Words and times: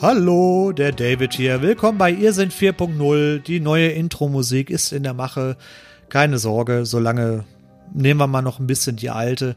Hallo, 0.00 0.70
der 0.70 0.92
David 0.92 1.34
hier. 1.34 1.60
Willkommen 1.60 1.98
bei 1.98 2.12
Ihr 2.12 2.32
sind 2.32 2.52
4.0. 2.52 3.40
Die 3.40 3.58
neue 3.58 3.88
Intro-Musik 3.88 4.70
ist 4.70 4.92
in 4.92 5.02
der 5.02 5.12
Mache. 5.12 5.56
Keine 6.08 6.38
Sorge, 6.38 6.86
solange 6.86 7.44
nehmen 7.92 8.20
wir 8.20 8.28
mal 8.28 8.40
noch 8.40 8.60
ein 8.60 8.68
bisschen 8.68 8.94
die 8.94 9.10
alte. 9.10 9.56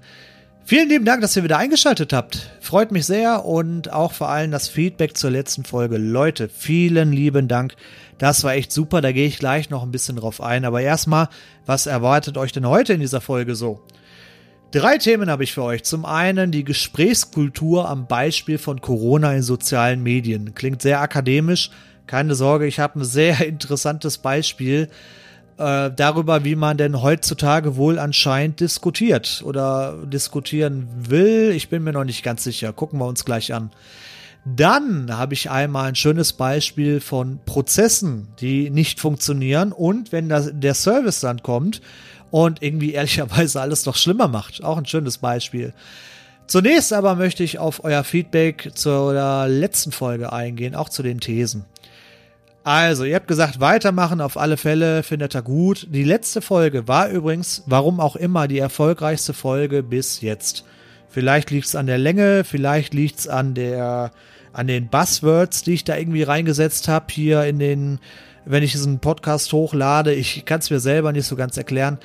Vielen 0.66 0.89
lieben 0.89 1.05
Dank, 1.05 1.21
dass 1.21 1.38
ihr 1.38 1.43
wieder 1.43 1.59
eingeschaltet 1.59 2.12
habt. 2.12 2.50
Freut 2.59 2.91
mich 2.91 3.05
sehr 3.05 3.46
und 3.46 3.93
auch 3.93 4.14
vor 4.14 4.30
allem 4.30 4.50
das 4.50 4.68
Feedback 4.68 5.16
zur 5.16 5.30
letzten 5.30 5.64
Folge. 5.64 6.00
Leute, 6.00 6.50
vielen 6.50 7.14
lieben 7.14 7.48
Dank. 7.48 7.76
Das 8.18 8.44
war 8.44 8.55
echt 8.55 8.71
super. 8.71 9.02
Da 9.02 9.12
gehe 9.12 9.28
ich 9.28 9.38
gleich 9.38 9.70
noch 9.70 9.84
ein 9.84 9.92
bisschen 9.92 10.16
drauf 10.16 10.42
ein. 10.42 10.66
Aber 10.66 10.82
erstmal, 10.82 11.30
was 11.68 11.86
erwartet 11.86 12.39
euch 12.39 12.52
denn 12.52 12.68
heute 12.68 12.94
in 12.94 13.00
dieser 13.00 13.21
Folge 13.21 13.54
so? 13.54 13.84
Drei 14.72 14.98
Themen 14.98 15.30
habe 15.30 15.44
ich 15.44 15.52
für 15.52 15.64
euch. 15.64 15.84
Zum 15.84 16.06
einen 16.06 16.52
die 16.52 16.64
Gesprächskultur 16.64 17.90
am 17.90 18.08
Beispiel 18.08 18.58
von 18.58 18.80
Corona 18.80 19.34
in 19.34 19.42
sozialen 19.42 20.02
Medien. 20.02 20.56
Klingt 20.56 20.82
sehr 20.82 21.02
akademisch. 21.02 21.71
Keine 22.07 22.36
Sorge, 22.36 22.68
ich 22.68 22.79
habe 22.79 23.02
ein 23.02 23.04
sehr 23.04 23.42
interessantes 23.46 24.18
Beispiel 24.18 24.88
äh, 25.57 25.92
darüber, 25.93 26.46
wie 26.46 26.56
man 26.56 26.78
denn 26.78 27.02
heutzutage 27.02 27.76
wohl 27.76 28.00
anscheinend 28.00 28.62
diskutiert 28.62 29.42
oder 29.46 29.98
diskutieren 30.06 30.88
will. 30.98 31.51
Ich 31.54 31.68
bin 31.68 31.84
mir 31.84 31.92
noch 31.92 32.06
nicht 32.06 32.23
ganz 32.23 32.45
sicher. 32.45 32.72
Gucken 32.72 32.98
wir 32.98 33.08
uns 33.08 33.26
gleich 33.26 33.53
an. 33.53 33.72
Dann 34.45 35.16
habe 35.16 35.34
ich 35.34 35.52
einmal 35.52 35.90
ein 35.90 35.95
schönes 35.95 36.31
Beispiel 36.31 37.02
von 37.02 37.40
Prozessen, 37.45 38.30
die 38.40 38.70
nicht 38.70 39.02
funktionieren 39.02 39.73
und 39.73 40.14
wenn 40.14 40.30
das, 40.30 40.50
der 40.53 40.73
Service 40.73 41.20
dann 41.20 41.44
kommt, 41.44 41.81
und 42.31 42.64
irgendwie 42.64 42.94
ehrlicherweise 42.94 43.62
alles 43.62 43.86
noch 43.86 43.95
schlimmer 43.95 44.28
macht. 44.28 44.64
Auch 44.64 44.78
ein 44.78 44.86
schönes 44.86 45.20
Beispiel. 45.20 45.73
Zunächst 46.48 46.92
aber 46.92 47.16
möchte 47.16 47.44
ich 47.44 47.59
auf 47.59 47.84
euer 47.84 48.04
Feedback 48.04 48.72
zur 48.73 49.48
letzten 49.48 49.92
Folge 49.92 50.34
eingehen, 50.34 50.76
auch 50.76 50.90
zu 50.90 51.04
den 51.04 51.20
Thesen. 51.20 51.66
Also, 52.64 53.06
ihr 53.06 53.16
habt 53.16 53.28
gesagt, 53.28 53.60
weitermachen 53.60 54.22
auf 54.22 54.38
alle 54.38 54.58
Fälle, 54.58 55.02
findet 55.02 55.36
ihr 55.36 55.42
gut. 55.42 55.88
Die 55.90 56.04
letzte 56.04 56.42
Folge 56.42 56.88
war 56.88 57.10
übrigens, 57.10 57.64
warum 57.66 58.00
auch 58.00 58.16
immer, 58.16 58.48
die 58.48 58.60
erfolgreichste 58.60 59.34
Folge 59.34 59.82
bis 59.82 60.22
jetzt. 60.22 60.64
Vielleicht 61.10 61.50
liegt 61.50 61.68
es 61.68 61.76
an 61.76 61.88
der 61.88 61.98
Länge, 61.98 62.44
vielleicht 62.44 62.94
liegt 62.94 63.20
es 63.20 63.28
an 63.28 63.56
der, 63.56 64.12
an 64.54 64.68
den 64.68 64.90
Buzzwords, 64.90 65.64
die 65.64 65.73
ich 65.73 65.84
da 65.86 65.98
irgendwie 65.98 66.23
reingesetzt 66.23 66.88
habe, 66.88 67.06
hier 67.10 67.45
in 67.45 67.58
den 67.58 68.00
wenn 68.45 68.64
ich 68.64 68.72
diesen 68.72 69.00
Podcast 69.00 69.52
hochlade. 69.53 70.14
Ich 70.14 70.45
kann 70.45 70.59
es 70.59 70.70
mir 70.70 70.80
selber 70.80 71.11
nicht 71.11 71.25
so 71.28 71.36
ganz 71.36 71.58
erklären. 71.58 71.97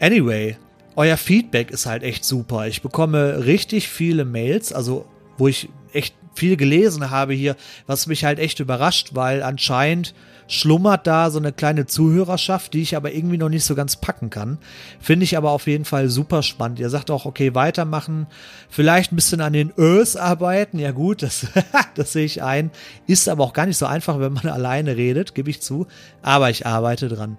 Anyway, 0.00 0.56
euer 0.96 1.16
Feedback 1.16 1.70
ist 1.70 1.86
halt 1.86 2.02
echt 2.02 2.24
super. 2.24 2.66
Ich 2.66 2.82
bekomme 2.82 3.44
richtig 3.44 3.88
viele 3.88 4.24
Mails, 4.24 4.72
also 4.72 5.06
wo 5.38 5.48
ich 5.48 5.68
echt 5.92 6.14
viel 6.34 6.56
gelesen 6.56 7.10
habe 7.10 7.34
hier, 7.34 7.56
was 7.86 8.06
mich 8.06 8.24
halt 8.24 8.38
echt 8.38 8.60
überrascht, 8.60 9.10
weil 9.12 9.42
anscheinend 9.42 10.14
schlummert 10.52 11.06
da 11.06 11.30
so 11.30 11.38
eine 11.38 11.50
kleine 11.50 11.86
Zuhörerschaft, 11.86 12.74
die 12.74 12.82
ich 12.82 12.94
aber 12.94 13.12
irgendwie 13.14 13.38
noch 13.38 13.48
nicht 13.48 13.64
so 13.64 13.74
ganz 13.74 13.96
packen 13.96 14.28
kann. 14.28 14.58
Finde 15.00 15.24
ich 15.24 15.38
aber 15.38 15.50
auf 15.50 15.66
jeden 15.66 15.86
Fall 15.86 16.10
super 16.10 16.42
spannend. 16.42 16.78
Ihr 16.78 16.90
sagt 16.90 17.10
auch, 17.10 17.24
okay, 17.24 17.54
weitermachen, 17.54 18.26
vielleicht 18.68 19.12
ein 19.12 19.16
bisschen 19.16 19.40
an 19.40 19.54
den 19.54 19.72
Ös 19.78 20.14
arbeiten. 20.14 20.78
Ja 20.78 20.90
gut, 20.90 21.22
das, 21.22 21.46
das 21.94 22.12
sehe 22.12 22.26
ich 22.26 22.42
ein. 22.42 22.70
Ist 23.06 23.30
aber 23.30 23.44
auch 23.44 23.54
gar 23.54 23.64
nicht 23.64 23.78
so 23.78 23.86
einfach, 23.86 24.20
wenn 24.20 24.34
man 24.34 24.46
alleine 24.48 24.96
redet, 24.96 25.34
gebe 25.34 25.48
ich 25.48 25.62
zu. 25.62 25.86
Aber 26.20 26.50
ich 26.50 26.66
arbeite 26.66 27.08
dran. 27.08 27.38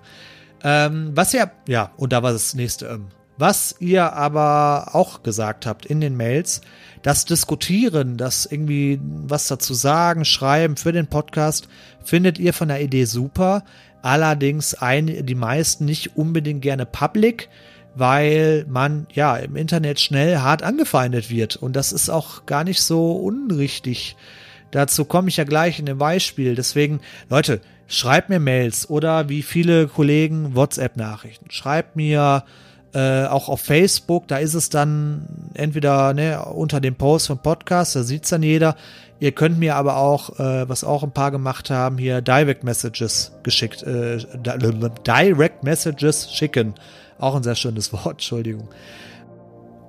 Ähm, 0.64 1.12
was 1.14 1.34
ihr, 1.36 1.52
ja, 1.68 1.92
und 1.98 2.14
da 2.14 2.24
war 2.24 2.34
das 2.34 2.56
nächste 2.56 2.88
ähm. 2.88 3.08
Was 3.38 3.76
ihr 3.80 4.14
aber 4.14 4.90
auch 4.94 5.24
gesagt 5.24 5.66
habt 5.66 5.88
in 5.88 6.02
den 6.02 6.16
Mails, 6.16 6.62
das 7.04 7.26
Diskutieren, 7.26 8.18
das 8.18 8.46
irgendwie 8.46 9.00
was 9.04 9.48
dazu 9.48 9.74
sagen, 9.74 10.26
schreiben 10.26 10.78
für 10.78 10.94
den 10.94 11.08
Podcast, 11.08 11.68
findet 12.04 12.40
ihr 12.40 12.54
von 12.54 12.70
der 12.70 12.82
Idee 12.82 13.06
super. 13.06 13.64
Allerdings 14.02 14.74
ein, 14.74 15.26
die 15.26 15.36
meisten 15.36 15.86
nicht 15.86 16.18
unbedingt 16.18 16.62
gerne 16.62 16.86
public, 16.86 17.50
weil 17.96 18.66
man 18.68 19.06
ja 19.14 19.36
im 19.36 19.56
Internet 19.56 20.00
schnell 20.00 20.38
hart 20.38 20.64
angefeindet 20.64 21.30
wird. 21.30 21.58
Und 21.58 21.76
das 21.76 21.92
ist 21.92 22.10
auch 22.10 22.46
gar 22.46 22.64
nicht 22.64 22.82
so 22.82 23.12
unrichtig. 23.12 24.16
Dazu 24.72 25.06
komme 25.06 25.30
ich 25.30 25.38
ja 25.38 25.44
gleich 25.44 25.80
in 25.80 25.86
dem 25.86 25.98
Beispiel. 25.98 26.56
Deswegen, 26.56 27.02
Leute, 27.30 27.62
schreibt 27.88 28.30
mir 28.30 28.40
Mails 28.40 28.90
oder 28.90 29.30
wie 29.30 29.44
viele 29.44 29.88
Kollegen 29.88 30.56
WhatsApp-Nachrichten. 30.56 31.52
Schreibt 31.52 31.96
mir 31.96 32.44
äh, 32.94 33.26
auch 33.26 33.50
auf 33.50 33.62
Facebook, 33.62 34.28
da 34.28 34.38
ist 34.38 34.54
es 34.54 34.70
dann 34.70 35.26
entweder 35.54 36.14
ne, 36.14 36.44
unter 36.46 36.80
dem 36.80 36.96
Post 36.96 37.28
vom 37.28 37.40
Podcast, 37.40 37.96
da 37.96 38.04
sieht 38.04 38.24
es 38.24 38.30
dann 38.30 38.44
jeder. 38.44 38.76
Ihr 39.20 39.32
könnt 39.32 39.58
mir 39.58 39.76
aber 39.76 39.98
auch, 39.98 40.40
äh, 40.40 40.68
was 40.68 40.84
auch 40.84 41.04
ein 41.04 41.12
paar 41.12 41.32
gemacht 41.32 41.70
haben, 41.70 41.98
hier 41.98 42.22
Direct 42.22 42.64
Messages 42.64 43.32
geschickt, 43.42 43.84
äh, 43.84 44.18
Direct 45.08 45.64
Messages 45.64 46.32
schicken. 46.34 46.76
Auch 47.20 47.36
ein 47.36 47.44
sehr 47.44 47.56
schönes 47.56 47.94
Wort, 47.94 48.14
Entschuldigung. 48.14 48.70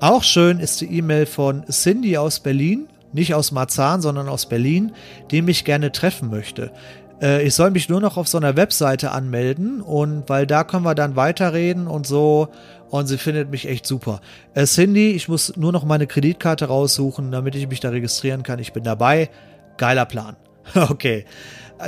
Auch 0.01 0.23
schön 0.23 0.61
ist 0.61 0.81
die 0.81 0.99
E-Mail 0.99 1.27
von 1.27 1.65
Cindy 1.67 2.17
aus 2.17 2.41
Berlin, 2.41 2.89
nicht 3.13 3.35
aus 3.35 3.53
Marzahn, 3.53 4.03
sondern 4.03 4.29
aus 4.29 4.47
Berlin, 4.47 4.93
die 5.31 5.43
mich 5.43 5.65
gerne 5.65 5.93
treffen 5.93 6.31
möchte. 6.31 6.73
Äh, 7.21 7.43
ich 7.43 7.55
soll 7.55 7.71
mich 7.71 7.89
nur 7.89 8.01
noch 8.01 8.17
auf 8.17 8.29
so 8.29 8.39
einer 8.39 8.57
Webseite 8.57 9.11
anmelden 9.13 9.81
und 9.81 10.29
weil 10.29 10.47
da 10.47 10.65
können 10.65 10.85
wir 10.85 10.95
dann 10.95 11.17
weiterreden 11.17 11.87
und 11.87 12.07
so 12.07 12.49
und 12.95 13.09
sie 13.09 13.19
findet 13.19 13.51
mich 13.51 13.67
echt 13.67 13.87
super. 13.87 14.21
Äh, 14.55 14.67
Cindy, 14.67 15.11
ich 15.11 15.29
muss 15.29 15.57
nur 15.57 15.73
noch 15.73 15.85
meine 15.85 16.07
Kreditkarte 16.07 16.67
raussuchen, 16.67 17.33
damit 17.33 17.57
ich 17.57 17.67
mich 17.67 17.81
da 17.81 17.89
registrieren 17.89 18.45
kann. 18.45 18.61
Ich 18.61 18.73
bin 18.73 18.85
dabei. 18.85 19.31
Geiler 19.79 20.05
Plan. 20.05 20.37
okay. 20.75 21.25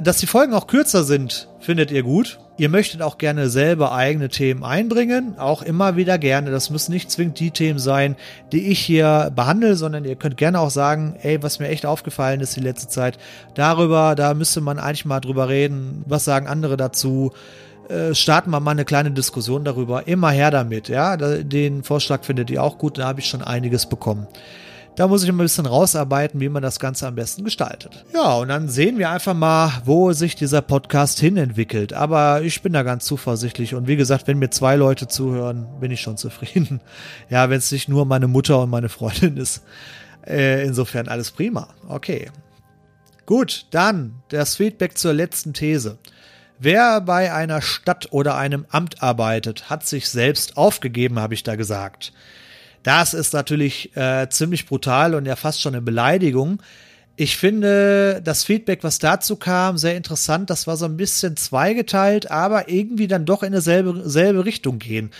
Dass 0.02 0.18
die 0.18 0.26
Folgen 0.26 0.52
auch 0.52 0.66
kürzer 0.66 1.04
sind, 1.04 1.48
findet 1.60 1.92
ihr 1.92 2.02
gut. 2.02 2.40
Ihr 2.58 2.68
möchtet 2.68 3.02
auch 3.02 3.18
gerne 3.18 3.48
selber 3.50 3.92
eigene 3.92 4.30
Themen 4.30 4.64
einbringen, 4.64 5.38
auch 5.38 5.62
immer 5.62 5.94
wieder 5.94 6.18
gerne. 6.18 6.50
Das 6.50 6.70
müssen 6.70 6.90
nicht 6.90 7.08
zwingend 7.08 7.38
die 7.38 7.52
Themen 7.52 7.78
sein, 7.78 8.16
die 8.50 8.66
ich 8.66 8.80
hier 8.80 9.30
behandle, 9.32 9.76
sondern 9.76 10.04
ihr 10.04 10.16
könnt 10.16 10.36
gerne 10.36 10.58
auch 10.58 10.70
sagen, 10.70 11.14
ey, 11.22 11.40
was 11.40 11.60
mir 11.60 11.68
echt 11.68 11.86
aufgefallen 11.86 12.40
ist 12.40 12.56
die 12.56 12.60
letzte 12.60 12.88
Zeit, 12.88 13.16
darüber, 13.54 14.16
da 14.16 14.34
müsste 14.34 14.60
man 14.60 14.80
eigentlich 14.80 15.04
mal 15.04 15.20
drüber 15.20 15.48
reden. 15.48 16.02
Was 16.04 16.24
sagen 16.24 16.48
andere 16.48 16.76
dazu? 16.76 17.30
Äh, 17.88 18.14
starten 18.14 18.50
wir 18.50 18.60
mal 18.60 18.72
eine 18.72 18.84
kleine 18.84 19.10
Diskussion 19.10 19.64
darüber. 19.64 20.06
Immer 20.06 20.30
her 20.30 20.50
damit, 20.50 20.88
ja. 20.88 21.16
Den 21.16 21.84
Vorschlag 21.84 22.24
findet 22.24 22.50
ihr 22.50 22.62
auch 22.62 22.78
gut, 22.78 22.98
da 22.98 23.06
habe 23.06 23.20
ich 23.20 23.26
schon 23.26 23.42
einiges 23.42 23.86
bekommen. 23.86 24.26
Da 24.96 25.08
muss 25.08 25.22
ich 25.22 25.28
ein 25.28 25.36
bisschen 25.36 25.66
rausarbeiten, 25.66 26.40
wie 26.40 26.48
man 26.48 26.62
das 26.62 26.80
Ganze 26.80 27.06
am 27.06 27.16
besten 27.16 27.44
gestaltet. 27.44 28.06
Ja, 28.14 28.36
und 28.36 28.48
dann 28.48 28.70
sehen 28.70 28.96
wir 28.96 29.10
einfach 29.10 29.34
mal, 29.34 29.70
wo 29.84 30.12
sich 30.14 30.36
dieser 30.36 30.62
Podcast 30.62 31.20
hin 31.20 31.36
entwickelt. 31.36 31.92
Aber 31.92 32.40
ich 32.40 32.62
bin 32.62 32.72
da 32.72 32.82
ganz 32.82 33.04
zuversichtlich. 33.04 33.74
Und 33.74 33.88
wie 33.88 33.96
gesagt, 33.96 34.26
wenn 34.26 34.38
mir 34.38 34.48
zwei 34.48 34.74
Leute 34.74 35.06
zuhören, 35.06 35.66
bin 35.80 35.90
ich 35.90 36.00
schon 36.00 36.16
zufrieden. 36.16 36.80
Ja, 37.28 37.50
wenn 37.50 37.58
es 37.58 37.72
nicht 37.72 37.88
nur 37.88 38.06
meine 38.06 38.26
Mutter 38.26 38.62
und 38.62 38.70
meine 38.70 38.88
Freundin 38.88 39.36
ist. 39.36 39.62
Äh, 40.26 40.64
insofern 40.64 41.08
alles 41.08 41.30
prima. 41.30 41.68
Okay. 41.88 42.30
Gut, 43.26 43.66
dann 43.72 44.22
das 44.28 44.56
Feedback 44.56 44.96
zur 44.96 45.12
letzten 45.12 45.52
These. 45.52 45.98
Wer 46.58 47.00
bei 47.02 47.32
einer 47.32 47.60
Stadt 47.60 48.08
oder 48.10 48.36
einem 48.36 48.64
Amt 48.70 49.02
arbeitet, 49.02 49.68
hat 49.68 49.86
sich 49.86 50.08
selbst 50.08 50.56
aufgegeben, 50.56 51.18
habe 51.18 51.34
ich 51.34 51.42
da 51.42 51.54
gesagt. 51.54 52.12
Das 52.82 53.14
ist 53.14 53.34
natürlich 53.34 53.94
äh, 53.96 54.28
ziemlich 54.30 54.66
brutal 54.66 55.14
und 55.14 55.26
ja 55.26 55.36
fast 55.36 55.60
schon 55.60 55.74
eine 55.74 55.82
Beleidigung. 55.82 56.62
Ich 57.16 57.36
finde 57.36 58.20
das 58.22 58.44
Feedback, 58.44 58.84
was 58.84 58.98
dazu 58.98 59.36
kam, 59.36 59.76
sehr 59.76 59.96
interessant. 59.96 60.50
Das 60.50 60.66
war 60.66 60.76
so 60.76 60.84
ein 60.84 60.96
bisschen 60.96 61.36
zweigeteilt, 61.36 62.30
aber 62.30 62.68
irgendwie 62.68 63.08
dann 63.08 63.24
doch 63.24 63.42
in 63.42 63.52
dieselbe 63.52 64.08
selbe 64.08 64.44
Richtung 64.44 64.78
gehen, 64.78 65.10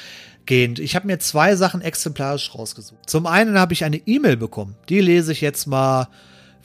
gehend. 0.47 0.79
Ich 0.79 0.95
habe 0.95 1.07
mir 1.07 1.19
zwei 1.19 1.57
Sachen 1.57 1.81
exemplarisch 1.81 2.55
rausgesucht. 2.55 3.09
Zum 3.09 3.27
einen 3.27 3.59
habe 3.59 3.73
ich 3.73 3.85
eine 3.85 3.97
E-Mail 3.97 4.37
bekommen. 4.37 4.77
Die 4.89 5.01
lese 5.01 5.33
ich 5.33 5.41
jetzt 5.41 5.67
mal 5.67 6.09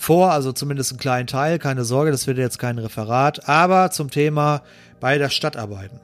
vor, 0.01 0.31
also 0.31 0.51
zumindest 0.51 0.91
einen 0.91 0.99
kleinen 0.99 1.27
Teil, 1.27 1.59
keine 1.59 1.85
Sorge, 1.85 2.11
das 2.11 2.25
wird 2.25 2.39
jetzt 2.39 2.57
kein 2.57 2.79
Referat, 2.79 3.47
aber 3.47 3.91
zum 3.91 4.09
Thema 4.09 4.63
bei 4.99 5.17
der 5.17 5.29
Stadt 5.29 5.55
arbeiten. 5.55 5.99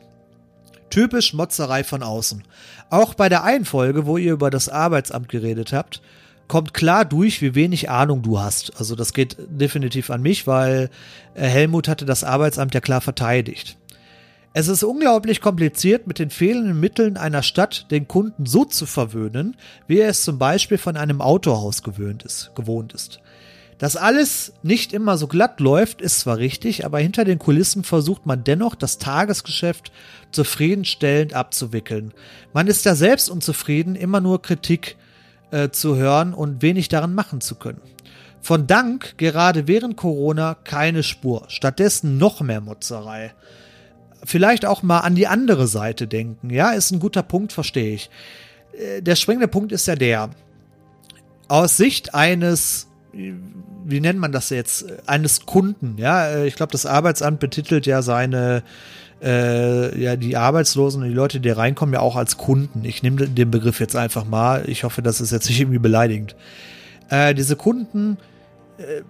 Typisch 0.90 1.34
Motzerei 1.34 1.84
von 1.84 2.04
außen. 2.04 2.44
Auch 2.90 3.16
bei 3.16 3.28
der 3.28 3.44
einen 3.44 3.66
Folge, 3.66 4.06
wo 4.06 4.18
ihr 4.18 4.34
über 4.34 4.52
das 4.52 4.70
Arbeitsamt 4.70 5.30
geredet 5.30 5.74
habt, 5.74 6.02
kommt 6.48 6.76
klar 6.76 7.06
durch, 7.06 7.42
wie 7.42 7.56
wenig 7.56 7.90
Ahnung 7.90 8.22
du 8.22 8.40
hast. 8.40 8.72
Also 8.78 8.96
das 8.96 9.14
geht 9.14 9.36
definitiv 9.40 10.12
an 10.12 10.22
mich, 10.22 10.46
weil 10.46 10.90
äh, 11.34 11.48
Helmut 11.48 11.88
hatte 11.88 12.06
das 12.06 12.24
Arbeitsamt 12.24 12.74
ja 12.76 12.82
klar 12.82 13.02
verteidigt. 13.02 13.78
Es 14.54 14.68
ist 14.68 14.84
unglaublich 14.84 15.42
kompliziert, 15.42 16.08
mit 16.08 16.20
den 16.20 16.30
fehlenden 16.30 16.80
Mitteln 16.80 17.18
einer 17.18 17.44
Stadt 17.44 17.92
den 17.92 18.08
Kunden 18.08 18.46
so 18.46 18.64
zu 18.64 18.86
verwöhnen, 18.86 19.58
wie 19.88 20.00
er 20.00 20.10
es 20.10 20.24
zum 20.24 20.38
Beispiel 20.38 20.78
von 20.78 20.98
einem 20.98 21.20
Autohaus 21.20 21.84
gewöhnt 21.84 22.24
ist, 22.24 22.52
gewohnt 22.56 22.94
ist. 22.94 23.20
Dass 23.78 23.96
alles 23.96 24.54
nicht 24.64 24.92
immer 24.92 25.18
so 25.18 25.28
glatt 25.28 25.60
läuft, 25.60 26.02
ist 26.02 26.22
zwar 26.22 26.38
richtig, 26.38 26.86
aber 26.86 27.00
hinter 27.00 27.26
den 27.26 27.38
Kulissen 27.38 27.84
versucht 27.84 28.26
man 28.26 28.44
dennoch, 28.44 28.74
das 28.74 28.98
Tagesgeschäft 28.98 29.92
zufriedenstellend 30.32 31.34
abzuwickeln. 31.34 32.14
Man 32.54 32.68
ist 32.68 32.86
ja 32.86 32.96
selbst 32.96 33.30
unzufrieden, 33.30 33.96
immer 33.96 34.20
nur 34.20 34.42
Kritik 34.42 34.96
äh, 35.52 35.70
zu 35.70 35.96
hören 35.96 36.34
und 36.34 36.62
wenig 36.62 36.90
daran 36.90 37.14
machen 37.14 37.40
zu 37.40 37.56
können. 37.56 37.82
Von 38.42 38.66
Dank 38.66 39.18
gerade 39.18 39.68
während 39.68 39.98
Corona 39.98 40.56
keine 40.64 41.04
Spur. 41.04 41.46
Stattdessen 41.50 42.18
noch 42.18 42.42
mehr 42.42 42.62
Motzerei. 42.62 43.34
Vielleicht 44.24 44.66
auch 44.66 44.84
mal 44.84 45.00
an 45.00 45.16
die 45.16 45.28
andere 45.28 45.68
Seite 45.68 46.08
denken. 46.08 46.50
Ja, 46.50 46.72
ist 46.72 46.92
ein 46.92 47.00
guter 47.00 47.24
Punkt, 47.24 47.54
verstehe 47.54 47.94
ich. 47.94 48.10
Äh, 48.74 49.02
der 49.02 49.16
springende 49.16 49.48
Punkt 49.48 49.72
ist 49.72 49.88
ja 49.88 49.96
der. 49.96 50.32
Aus 51.48 51.78
Sicht 51.78 52.16
eines, 52.16 52.87
wie 53.86 54.00
nennt 54.02 54.20
man 54.20 54.32
das 54.32 54.50
jetzt, 54.50 54.86
eines 55.08 55.46
Kunden, 55.46 55.96
ja, 55.98 56.44
ich 56.44 56.56
glaube, 56.56 56.72
das 56.72 56.86
Arbeitsamt 56.86 57.40
betitelt 57.40 57.86
ja 57.86 58.02
seine, 58.02 58.64
äh, 59.22 60.00
ja, 60.00 60.16
die 60.16 60.38
Arbeitslosen 60.38 61.02
und 61.02 61.10
die 61.10 61.16
Leute, 61.16 61.40
die 61.40 61.50
reinkommen, 61.50 61.94
ja 61.94 62.02
auch 62.02 62.16
als 62.16 62.38
Kunden. 62.38 62.84
Ich 62.86 63.02
nehme 63.02 63.28
den 63.28 63.52
Begriff 63.52 63.80
jetzt 63.80 63.96
einfach 63.96 64.26
mal. 64.26 64.64
Ich 64.68 64.84
hoffe, 64.84 65.02
das 65.02 65.22
ist 65.22 65.32
jetzt 65.32 65.48
nicht 65.48 65.60
irgendwie 65.60 65.80
beleidigend. 65.80 66.36
Äh, 67.10 67.34
diese 67.34 67.56
Kunden 67.56 68.18
äh, 68.78 69.02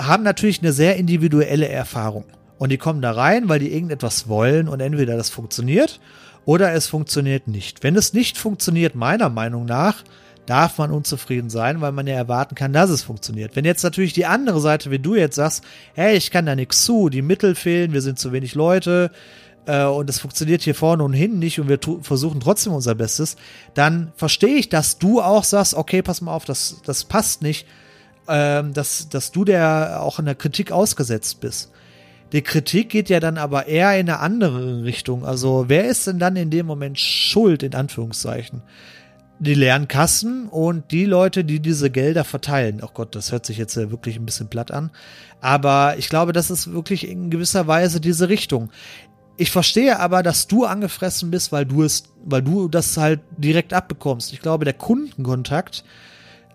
haben 0.00 0.22
natürlich 0.22 0.62
eine 0.62 0.72
sehr 0.72 0.96
individuelle 0.96 1.68
Erfahrung. 1.68 2.24
Und 2.58 2.70
die 2.70 2.78
kommen 2.78 3.02
da 3.02 3.12
rein, 3.12 3.48
weil 3.48 3.60
die 3.60 3.72
irgendetwas 3.72 4.28
wollen 4.28 4.68
und 4.68 4.80
entweder 4.80 5.16
das 5.16 5.30
funktioniert 5.30 6.00
oder 6.44 6.72
es 6.72 6.86
funktioniert 6.86 7.46
nicht. 7.48 7.82
Wenn 7.82 7.96
es 7.96 8.12
nicht 8.12 8.36
funktioniert, 8.36 8.94
meiner 8.94 9.28
Meinung 9.28 9.64
nach, 9.64 10.02
darf 10.48 10.78
man 10.78 10.90
unzufrieden 10.90 11.50
sein, 11.50 11.80
weil 11.80 11.92
man 11.92 12.06
ja 12.06 12.14
erwarten 12.14 12.54
kann, 12.54 12.72
dass 12.72 12.88
es 12.88 13.02
funktioniert. 13.02 13.54
Wenn 13.54 13.66
jetzt 13.66 13.82
natürlich 13.82 14.14
die 14.14 14.26
andere 14.26 14.60
Seite, 14.60 14.90
wie 14.90 14.98
du 14.98 15.14
jetzt 15.14 15.36
sagst, 15.36 15.62
hey, 15.94 16.16
ich 16.16 16.30
kann 16.30 16.46
da 16.46 16.56
nichts 16.56 16.84
zu, 16.84 17.10
die 17.10 17.22
Mittel 17.22 17.54
fehlen, 17.54 17.92
wir 17.92 18.00
sind 18.00 18.18
zu 18.18 18.32
wenig 18.32 18.54
Leute 18.54 19.10
äh, 19.66 19.84
und 19.84 20.08
es 20.08 20.18
funktioniert 20.18 20.62
hier 20.62 20.74
vorne 20.74 21.04
und 21.04 21.12
hin 21.12 21.38
nicht 21.38 21.60
und 21.60 21.68
wir 21.68 21.78
versuchen 22.00 22.40
trotzdem 22.40 22.72
unser 22.72 22.94
Bestes, 22.94 23.36
dann 23.74 24.12
verstehe 24.16 24.56
ich, 24.56 24.70
dass 24.70 24.98
du 24.98 25.20
auch 25.20 25.44
sagst, 25.44 25.74
okay, 25.74 26.00
pass 26.00 26.22
mal 26.22 26.32
auf, 26.32 26.46
das, 26.46 26.80
das 26.86 27.04
passt 27.04 27.42
nicht, 27.42 27.66
ähm, 28.26 28.72
dass, 28.72 29.10
dass 29.10 29.32
du 29.32 29.44
der 29.44 30.00
auch 30.00 30.18
in 30.18 30.24
der 30.24 30.34
Kritik 30.34 30.72
ausgesetzt 30.72 31.40
bist. 31.40 31.70
Die 32.32 32.42
Kritik 32.42 32.90
geht 32.90 33.08
ja 33.10 33.20
dann 33.20 33.38
aber 33.38 33.66
eher 33.66 33.98
in 33.98 34.08
eine 34.08 34.20
andere 34.20 34.84
Richtung. 34.84 35.24
Also 35.24 35.66
wer 35.68 35.86
ist 35.86 36.06
denn 36.06 36.18
dann 36.18 36.36
in 36.36 36.50
dem 36.50 36.66
Moment 36.66 36.98
schuld, 36.98 37.62
in 37.62 37.74
Anführungszeichen? 37.74 38.62
Die 39.40 39.54
leeren 39.54 39.86
Kassen 39.86 40.48
und 40.48 40.90
die 40.90 41.04
Leute, 41.04 41.44
die 41.44 41.60
diese 41.60 41.90
Gelder 41.90 42.24
verteilen. 42.24 42.80
Oh 42.82 42.90
Gott, 42.92 43.14
das 43.14 43.30
hört 43.30 43.46
sich 43.46 43.56
jetzt 43.56 43.76
wirklich 43.76 44.16
ein 44.16 44.26
bisschen 44.26 44.48
platt 44.48 44.72
an. 44.72 44.90
Aber 45.40 45.94
ich 45.96 46.08
glaube, 46.08 46.32
das 46.32 46.50
ist 46.50 46.72
wirklich 46.72 47.08
in 47.08 47.30
gewisser 47.30 47.66
Weise 47.68 48.00
diese 48.00 48.28
Richtung. 48.28 48.70
Ich 49.36 49.52
verstehe 49.52 50.00
aber, 50.00 50.24
dass 50.24 50.48
du 50.48 50.64
angefressen 50.64 51.30
bist, 51.30 51.52
weil 51.52 51.64
du 51.64 51.84
es, 51.84 52.02
weil 52.24 52.42
du 52.42 52.66
das 52.66 52.96
halt 52.96 53.20
direkt 53.36 53.72
abbekommst. 53.72 54.32
Ich 54.32 54.40
glaube, 54.40 54.64
der 54.64 54.74
Kundenkontakt, 54.74 55.84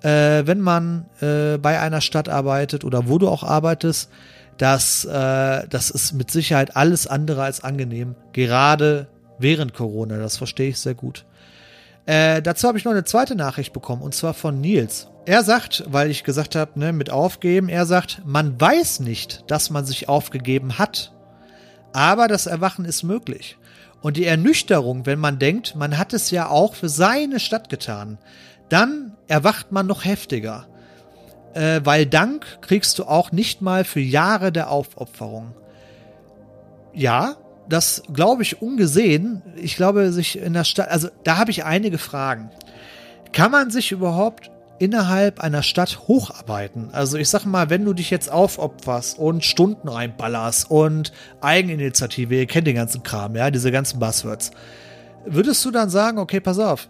äh, 0.01 0.45
wenn 0.45 0.59
man 0.59 1.05
äh, 1.21 1.57
bei 1.57 1.79
einer 1.79 2.01
Stadt 2.01 2.27
arbeitet 2.27 2.83
oder 2.83 3.07
wo 3.07 3.17
du 3.17 3.29
auch 3.29 3.43
arbeitest, 3.43 4.09
dass 4.57 5.05
äh, 5.05 5.67
das 5.69 5.89
ist 5.89 6.11
mit 6.11 6.29
Sicherheit 6.29 6.75
alles 6.75 7.07
andere 7.07 7.43
als 7.43 7.63
angenehm, 7.63 8.15
gerade 8.33 9.07
während 9.39 9.73
Corona. 9.73 10.17
Das 10.17 10.35
verstehe 10.35 10.69
ich 10.69 10.79
sehr 10.79 10.93
gut. 10.93 11.25
Äh, 12.05 12.41
dazu 12.41 12.67
habe 12.67 12.77
ich 12.77 12.85
noch 12.85 12.91
eine 12.91 13.03
zweite 13.03 13.35
Nachricht 13.35 13.73
bekommen 13.73 14.01
und 14.01 14.13
zwar 14.13 14.33
von 14.33 14.59
Nils. 14.59 15.07
Er 15.25 15.43
sagt, 15.43 15.85
weil 15.87 16.11
ich 16.11 16.23
gesagt 16.23 16.55
habe, 16.55 16.77
ne, 16.77 16.91
mit 16.91 17.09
aufgeben, 17.09 17.69
er 17.69 17.85
sagt, 17.85 18.21
man 18.25 18.59
weiß 18.59 18.99
nicht, 18.99 19.49
dass 19.49 19.69
man 19.69 19.85
sich 19.85 20.09
aufgegeben 20.09 20.77
hat, 20.77 21.13
aber 21.93 22.27
das 22.27 22.45
Erwachen 22.45 22.83
ist 22.85 23.03
möglich. 23.03 23.57
Und 24.01 24.17
die 24.17 24.25
Ernüchterung, 24.25 25.05
wenn 25.05 25.19
man 25.19 25.39
denkt, 25.39 25.75
man 25.75 25.97
hat 25.97 26.11
es 26.11 26.29
ja 26.29 26.49
auch 26.49 26.73
für 26.75 26.89
seine 26.89 27.39
Stadt 27.39 27.69
getan, 27.69 28.17
dann 28.67 29.15
erwacht 29.27 29.71
man 29.71 29.87
noch 29.87 30.03
heftiger 30.03 30.67
äh, 31.53 31.81
weil 31.83 32.05
Dank 32.05 32.61
kriegst 32.61 32.99
du 32.99 33.05
auch 33.05 33.31
nicht 33.31 33.61
mal 33.61 33.83
für 33.83 33.99
Jahre 33.99 34.51
der 34.51 34.69
Aufopferung. 34.69 35.53
Ja, 36.93 37.35
das 37.69 38.03
glaube 38.13 38.43
ich 38.43 38.61
ungesehen. 38.61 39.41
Ich 39.55 39.75
glaube, 39.75 40.11
sich 40.11 40.39
in 40.39 40.53
der 40.53 40.63
Stadt, 40.63 40.89
also 40.89 41.09
da 41.23 41.37
habe 41.37 41.51
ich 41.51 41.65
einige 41.65 41.97
Fragen. 41.97 42.49
Kann 43.31 43.51
man 43.51 43.71
sich 43.71 43.91
überhaupt 43.91 44.51
innerhalb 44.79 45.39
einer 45.39 45.63
Stadt 45.63 46.07
hocharbeiten? 46.07 46.89
Also 46.91 47.17
ich 47.17 47.29
sag 47.29 47.45
mal, 47.45 47.69
wenn 47.69 47.85
du 47.85 47.93
dich 47.93 48.09
jetzt 48.09 48.31
aufopferst 48.31 49.17
und 49.17 49.43
Stunden 49.43 49.87
reinballerst 49.87 50.69
und 50.69 51.11
Eigeninitiative, 51.41 52.35
ihr 52.35 52.47
kennt 52.47 52.67
den 52.67 52.75
ganzen 52.75 53.03
Kram, 53.03 53.35
ja, 53.35 53.49
diese 53.49 53.71
ganzen 53.71 53.99
Buzzwords, 53.99 54.51
würdest 55.25 55.63
du 55.63 55.71
dann 55.71 55.89
sagen, 55.89 56.17
okay, 56.17 56.39
pass 56.39 56.59
auf, 56.59 56.89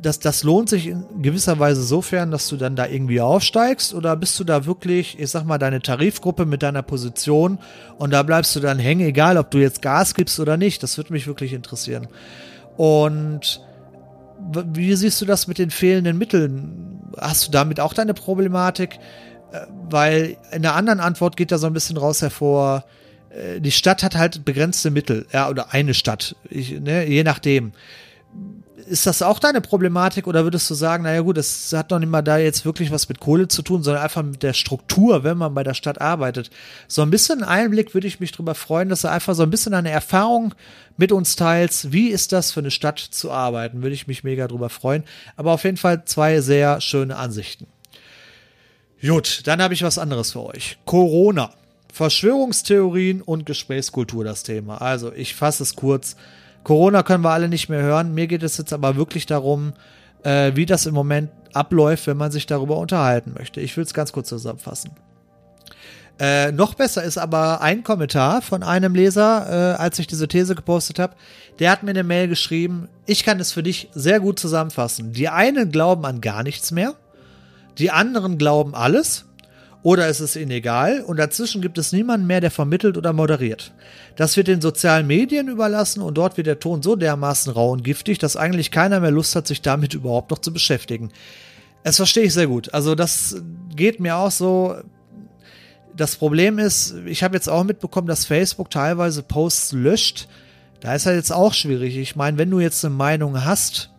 das, 0.00 0.18
das 0.20 0.42
lohnt 0.42 0.68
sich 0.68 0.86
in 0.88 1.22
gewisser 1.22 1.58
Weise 1.58 1.82
sofern, 1.82 2.30
dass 2.30 2.48
du 2.48 2.56
dann 2.56 2.76
da 2.76 2.86
irgendwie 2.86 3.20
aufsteigst 3.20 3.94
oder 3.94 4.16
bist 4.16 4.38
du 4.38 4.44
da 4.44 4.66
wirklich, 4.66 5.18
ich 5.18 5.30
sag 5.30 5.44
mal, 5.44 5.58
deine 5.58 5.80
Tarifgruppe 5.80 6.46
mit 6.46 6.62
deiner 6.62 6.82
Position 6.82 7.58
und 7.98 8.12
da 8.12 8.22
bleibst 8.22 8.54
du 8.56 8.60
dann 8.60 8.78
hängen, 8.78 9.06
egal 9.06 9.36
ob 9.36 9.50
du 9.50 9.58
jetzt 9.58 9.82
Gas 9.82 10.14
gibst 10.14 10.38
oder 10.40 10.56
nicht. 10.56 10.82
Das 10.82 10.96
würde 10.96 11.12
mich 11.12 11.26
wirklich 11.26 11.52
interessieren. 11.52 12.08
Und 12.76 13.60
wie 14.50 14.94
siehst 14.94 15.20
du 15.20 15.26
das 15.26 15.48
mit 15.48 15.58
den 15.58 15.70
fehlenden 15.70 16.16
Mitteln? 16.16 17.00
Hast 17.18 17.48
du 17.48 17.50
damit 17.50 17.80
auch 17.80 17.92
deine 17.92 18.14
Problematik? 18.14 18.98
Äh, 19.52 19.66
weil 19.90 20.36
in 20.52 20.62
der 20.62 20.74
anderen 20.74 21.00
Antwort 21.00 21.36
geht 21.36 21.50
da 21.50 21.58
so 21.58 21.66
ein 21.66 21.72
bisschen 21.72 21.96
raus 21.96 22.22
hervor, 22.22 22.84
äh, 23.30 23.60
die 23.60 23.72
Stadt 23.72 24.02
hat 24.02 24.16
halt 24.16 24.44
begrenzte 24.44 24.90
Mittel, 24.90 25.26
ja, 25.32 25.48
oder 25.48 25.72
eine 25.72 25.94
Stadt, 25.94 26.36
ich, 26.48 26.80
ne, 26.80 27.06
je 27.06 27.24
nachdem 27.24 27.72
ist 28.88 29.06
das 29.06 29.22
auch 29.22 29.38
deine 29.38 29.60
Problematik 29.60 30.26
oder 30.26 30.44
würdest 30.44 30.68
du 30.70 30.74
sagen, 30.74 31.04
naja 31.04 31.20
gut, 31.20 31.36
das 31.36 31.72
hat 31.72 31.92
doch 31.92 31.98
nicht 31.98 32.08
mal 32.08 32.22
da 32.22 32.38
jetzt 32.38 32.64
wirklich 32.64 32.90
was 32.90 33.08
mit 33.08 33.20
Kohle 33.20 33.48
zu 33.48 33.62
tun, 33.62 33.82
sondern 33.82 34.02
einfach 34.02 34.22
mit 34.22 34.42
der 34.42 34.52
Struktur, 34.52 35.24
wenn 35.24 35.38
man 35.38 35.54
bei 35.54 35.62
der 35.62 35.74
Stadt 35.74 36.00
arbeitet. 36.00 36.50
So 36.86 37.02
ein 37.02 37.10
bisschen 37.10 37.42
Einblick 37.42 37.94
würde 37.94 38.06
ich 38.06 38.20
mich 38.20 38.32
darüber 38.32 38.54
freuen, 38.54 38.88
dass 38.88 39.02
du 39.02 39.10
einfach 39.10 39.34
so 39.34 39.42
ein 39.42 39.50
bisschen 39.50 39.74
eine 39.74 39.90
Erfahrung 39.90 40.54
mit 40.96 41.12
uns 41.12 41.36
teilst. 41.36 41.92
Wie 41.92 42.08
ist 42.08 42.32
das 42.32 42.52
für 42.52 42.60
eine 42.60 42.70
Stadt 42.70 42.98
zu 42.98 43.30
arbeiten? 43.30 43.82
Würde 43.82 43.94
ich 43.94 44.06
mich 44.06 44.24
mega 44.24 44.48
drüber 44.48 44.68
freuen. 44.68 45.04
Aber 45.36 45.52
auf 45.52 45.64
jeden 45.64 45.76
Fall 45.76 46.04
zwei 46.04 46.40
sehr 46.40 46.80
schöne 46.80 47.16
Ansichten. 47.16 47.66
Gut, 49.00 49.42
dann 49.44 49.62
habe 49.62 49.74
ich 49.74 49.82
was 49.82 49.98
anderes 49.98 50.32
für 50.32 50.44
euch. 50.44 50.78
Corona. 50.84 51.50
Verschwörungstheorien 51.92 53.22
und 53.22 53.46
Gesprächskultur 53.46 54.22
das 54.24 54.42
Thema. 54.42 54.80
Also, 54.80 55.12
ich 55.12 55.34
fasse 55.34 55.62
es 55.62 55.74
kurz. 55.74 56.16
Corona 56.68 57.02
können 57.02 57.24
wir 57.24 57.30
alle 57.30 57.48
nicht 57.48 57.70
mehr 57.70 57.80
hören. 57.80 58.12
Mir 58.12 58.26
geht 58.26 58.42
es 58.42 58.58
jetzt 58.58 58.74
aber 58.74 58.96
wirklich 58.96 59.24
darum, 59.24 59.72
äh, 60.22 60.52
wie 60.54 60.66
das 60.66 60.84
im 60.84 60.92
Moment 60.92 61.30
abläuft, 61.54 62.06
wenn 62.06 62.18
man 62.18 62.30
sich 62.30 62.44
darüber 62.44 62.76
unterhalten 62.76 63.32
möchte. 63.32 63.62
Ich 63.62 63.74
will 63.78 63.84
es 63.84 63.94
ganz 63.94 64.12
kurz 64.12 64.28
zusammenfassen. 64.28 64.90
Äh, 66.20 66.52
noch 66.52 66.74
besser 66.74 67.02
ist 67.02 67.16
aber 67.16 67.62
ein 67.62 67.84
Kommentar 67.84 68.42
von 68.42 68.62
einem 68.62 68.94
Leser, 68.94 69.76
äh, 69.76 69.80
als 69.80 69.98
ich 69.98 70.08
diese 70.08 70.28
These 70.28 70.54
gepostet 70.54 70.98
habe. 70.98 71.14
Der 71.58 71.70
hat 71.70 71.84
mir 71.84 71.92
eine 71.92 72.04
Mail 72.04 72.28
geschrieben, 72.28 72.90
ich 73.06 73.24
kann 73.24 73.40
es 73.40 73.50
für 73.50 73.62
dich 73.62 73.88
sehr 73.94 74.20
gut 74.20 74.38
zusammenfassen. 74.38 75.14
Die 75.14 75.30
einen 75.30 75.72
glauben 75.72 76.04
an 76.04 76.20
gar 76.20 76.42
nichts 76.42 76.70
mehr, 76.70 76.96
die 77.78 77.90
anderen 77.90 78.36
glauben 78.36 78.74
alles 78.74 79.24
oder 79.82 80.08
es 80.08 80.20
ist 80.20 80.36
ihnen 80.36 80.50
egal 80.50 81.02
und 81.02 81.18
dazwischen 81.18 81.62
gibt 81.62 81.78
es 81.78 81.92
niemanden 81.92 82.26
mehr, 82.26 82.40
der 82.40 82.50
vermittelt 82.50 82.96
oder 82.96 83.12
moderiert. 83.12 83.72
Das 84.16 84.36
wird 84.36 84.48
den 84.48 84.60
sozialen 84.60 85.06
Medien 85.06 85.48
überlassen 85.48 86.02
und 86.02 86.14
dort 86.14 86.36
wird 86.36 86.48
der 86.48 86.58
Ton 86.58 86.82
so 86.82 86.96
dermaßen 86.96 87.52
rau 87.52 87.70
und 87.70 87.84
giftig, 87.84 88.18
dass 88.18 88.36
eigentlich 88.36 88.70
keiner 88.70 89.00
mehr 89.00 89.12
Lust 89.12 89.36
hat, 89.36 89.46
sich 89.46 89.62
damit 89.62 89.94
überhaupt 89.94 90.30
noch 90.30 90.40
zu 90.40 90.52
beschäftigen. 90.52 91.10
Das 91.84 91.96
verstehe 91.96 92.24
ich 92.24 92.34
sehr 92.34 92.48
gut. 92.48 92.74
Also 92.74 92.94
das 92.94 93.36
geht 93.74 94.00
mir 94.00 94.16
auch 94.16 94.32
so. 94.32 94.76
Das 95.96 96.16
Problem 96.16 96.58
ist, 96.58 96.94
ich 97.06 97.22
habe 97.22 97.34
jetzt 97.34 97.48
auch 97.48 97.64
mitbekommen, 97.64 98.06
dass 98.06 98.24
Facebook 98.24 98.70
teilweise 98.70 99.22
Posts 99.22 99.72
löscht. 99.72 100.28
Da 100.80 100.94
ist 100.94 101.06
halt 101.06 101.16
jetzt 101.16 101.32
auch 101.32 101.54
schwierig. 101.54 101.96
Ich 101.96 102.14
meine, 102.14 102.38
wenn 102.38 102.50
du 102.50 102.60
jetzt 102.60 102.84
eine 102.84 102.94
Meinung 102.94 103.44
hast, 103.44 103.90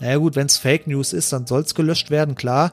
naja 0.00 0.16
gut, 0.16 0.34
wenn 0.34 0.46
es 0.46 0.56
Fake 0.56 0.86
News 0.86 1.12
ist, 1.12 1.32
dann 1.32 1.46
soll 1.46 1.62
es 1.62 1.74
gelöscht 1.74 2.10
werden, 2.10 2.34
klar. 2.34 2.72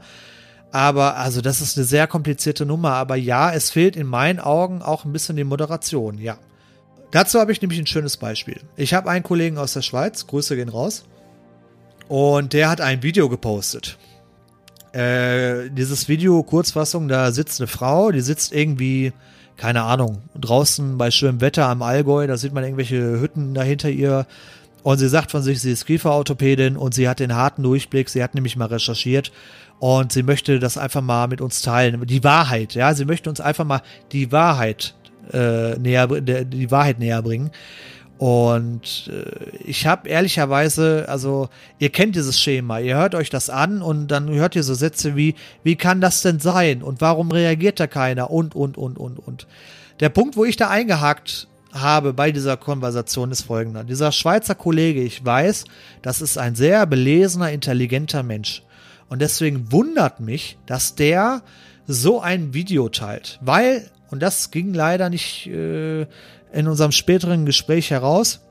Aber 0.72 1.18
also 1.18 1.42
das 1.42 1.62
ist 1.62 1.78
eine 1.78 1.86
sehr 1.86 2.08
komplizierte 2.08 2.66
Nummer. 2.66 2.94
Aber 2.94 3.16
ja, 3.16 3.52
es 3.52 3.72
fehlt 3.72 3.96
in 3.96 4.08
meinen 4.08 4.40
Augen 4.40 4.82
auch 4.82 5.06
ein 5.06 5.12
bisschen 5.12 5.36
die 5.36 5.44
Moderation, 5.44 6.18
ja. 6.18 6.38
Dazu 7.12 7.40
habe 7.40 7.52
ich 7.52 7.62
nämlich 7.62 7.80
ein 7.80 7.88
schönes 7.88 8.18
Beispiel. 8.18 8.62
Ich 8.76 8.94
habe 8.94 9.10
einen 9.10 9.24
Kollegen 9.24 9.58
aus 9.58 9.74
der 9.74 9.82
Schweiz, 9.82 10.28
Grüße 10.28 10.56
gehen 10.56 10.70
raus, 10.70 11.06
und 12.08 12.54
der 12.54 12.70
hat 12.70 12.82
ein 12.82 13.02
Video 13.02 13.30
gepostet. 13.30 13.98
Äh, 14.92 15.70
dieses 15.72 16.08
Video, 16.08 16.44
Kurzfassung, 16.44 17.08
da 17.08 17.32
sitzt 17.32 17.62
eine 17.62 17.68
Frau, 17.68 18.12
die 18.12 18.22
sitzt 18.22 18.54
irgendwie, 18.54 19.12
keine 19.58 19.84
Ahnung, 19.84 20.20
draußen 20.40 21.00
bei 21.00 21.10
schönem 21.10 21.42
Wetter 21.42 21.68
am 21.68 21.82
Allgäu, 21.82 22.28
da 22.28 22.38
sieht 22.38 22.54
man 22.54 22.64
irgendwelche 22.64 23.20
Hütten 23.20 23.56
dahinter 23.56 23.90
ihr. 23.90 24.28
Und 24.82 24.98
sie 24.98 25.10
sagt 25.10 25.32
von 25.32 25.44
sich, 25.44 25.62
sie 25.62 25.72
ist 25.72 25.86
Kieferorthopädin 25.86 26.78
und 26.78 26.94
sie 26.94 27.10
hat 27.10 27.20
den 27.20 27.36
harten 27.36 27.64
Durchblick, 27.64 28.10
sie 28.10 28.24
hat 28.24 28.34
nämlich 28.34 28.56
mal 28.56 28.68
recherchiert 28.68 29.32
und 29.79 30.12
sie 30.12 30.24
möchte 30.24 30.59
das 30.59 30.77
einfach 30.77 31.01
mal 31.01 31.27
mit 31.27 31.41
uns 31.41 31.62
teilen. 31.62 32.05
Die 32.05 32.24
Wahrheit, 32.24 32.75
ja, 32.75 32.93
sie 32.93 33.05
möchte 33.05 33.29
uns 33.29 33.39
einfach 33.39 33.65
mal 33.65 33.81
die 34.12 34.31
Wahrheit 34.31 34.95
äh, 35.31 35.77
näher, 35.77 36.07
die 36.07 36.71
Wahrheit 36.71 37.00
näher 37.00 37.21
bringen. 37.21 37.51
Und 38.17 39.09
äh, 39.09 39.57
ich 39.63 39.88
habe 39.88 40.09
ehrlicherweise, 40.09 41.05
also 41.07 41.48
ihr 41.79 41.89
kennt 41.89 42.17
dieses 42.17 42.38
Schema, 42.38 42.79
ihr 42.79 42.98
hört 42.98 43.15
euch 43.15 43.29
das 43.29 43.50
an 43.50 43.81
und 43.81 44.09
dann 44.09 44.29
hört 44.29 44.57
ihr 44.57 44.63
so 44.63 44.74
Sätze 44.74 45.15
wie, 45.15 45.36
wie 45.63 45.77
kann 45.77 46.01
das 46.01 46.21
denn 46.21 46.39
sein 46.39 46.83
und 46.83 47.00
warum 47.00 47.31
reagiert 47.31 47.79
da 47.79 47.88
keiner 47.88 48.29
und, 48.29 48.55
und, 48.55 48.77
und, 48.77 48.98
und, 48.98 49.19
und. 49.19 49.48
Der 50.01 50.09
Punkt, 50.09 50.36
wo 50.36 50.43
ich 50.43 50.57
da 50.57 50.69
eingehakt 50.69 51.48
habe 51.71 52.12
bei 52.12 52.33
dieser 52.33 52.57
Konversation 52.57 53.31
ist 53.31 53.43
folgender. 53.43 53.86
Dieser 53.86 54.12
Schweizer 54.12 54.55
Kollege, 54.55 55.01
ich 55.01 55.24
weiß, 55.24 55.63
das 56.01 56.21
ist 56.21 56.38
ein 56.38 56.55
sehr 56.55 56.86
belesener, 56.88 57.51
intelligenter 57.51 58.24
Mensch. 58.24 58.63
Und 59.10 59.20
deswegen 59.22 59.72
wundert 59.72 60.20
mich, 60.20 60.58
dass 60.66 60.96
der 60.96 61.42
so 61.88 62.22
ein 62.22 62.54
Video 62.54 62.89
teilt. 62.89 63.39
Weil, 63.42 63.89
und 64.12 64.22
das 64.22 64.51
ging 64.51 64.74
leider 64.74 65.10
nicht 65.10 65.48
äh, 65.48 66.01
in 66.54 66.68
unserem 66.68 66.92
späteren 66.92 67.46
Gespräch 67.46 67.92
heraus, 67.92 68.42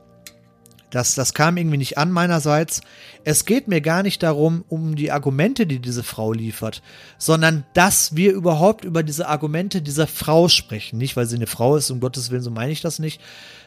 das, 0.89 1.13
das 1.13 1.33
kam 1.33 1.57
irgendwie 1.57 1.77
nicht 1.77 1.97
an 1.97 2.11
meinerseits. 2.11 2.81
Es 3.23 3.45
geht 3.45 3.67
mir 3.67 3.81
gar 3.81 4.01
nicht 4.01 4.23
darum, 4.23 4.65
um 4.69 4.95
die 4.95 5.11
Argumente, 5.11 5.67
die 5.67 5.79
diese 5.79 6.03
Frau 6.03 6.33
liefert, 6.33 6.81
sondern 7.17 7.63
dass 7.73 8.15
wir 8.15 8.33
überhaupt 8.33 8.85
über 8.85 9.03
diese 9.03 9.27
Argumente 9.27 9.81
dieser 9.81 10.07
Frau 10.07 10.47
sprechen. 10.47 10.97
Nicht, 10.97 11.15
weil 11.15 11.27
sie 11.27 11.35
eine 11.35 11.47
Frau 11.47 11.75
ist, 11.75 11.91
um 11.91 11.99
Gottes 11.99 12.31
Willen, 12.31 12.41
so 12.41 12.49
meine 12.49 12.71
ich 12.71 12.81
das 12.81 12.97
nicht, 12.97 13.21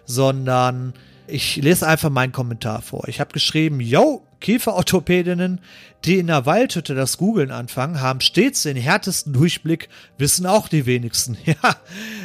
sondern 0.05 0.95
ich 1.29 1.57
lese 1.57 1.87
einfach 1.87 2.11
meinen 2.11 2.33
Kommentar 2.33 2.83
vor. 2.83 3.07
Ich 3.07 3.21
habe 3.21 3.33
geschrieben, 3.33 3.79
yo, 3.79 4.27
Kieferorthopädinnen, 4.43 5.61
die 6.05 6.19
in 6.19 6.27
der 6.27 6.45
Waldhütte 6.45 6.95
das 6.95 7.17
Googeln 7.17 7.51
anfangen, 7.51 8.01
haben 8.01 8.21
stets 8.21 8.65
den 8.65 8.77
härtesten 8.77 9.33
Durchblick, 9.33 9.89
wissen 10.19 10.47
auch 10.47 10.69
die 10.69 10.87
wenigsten. 10.87 11.37
Ja, 11.47 11.77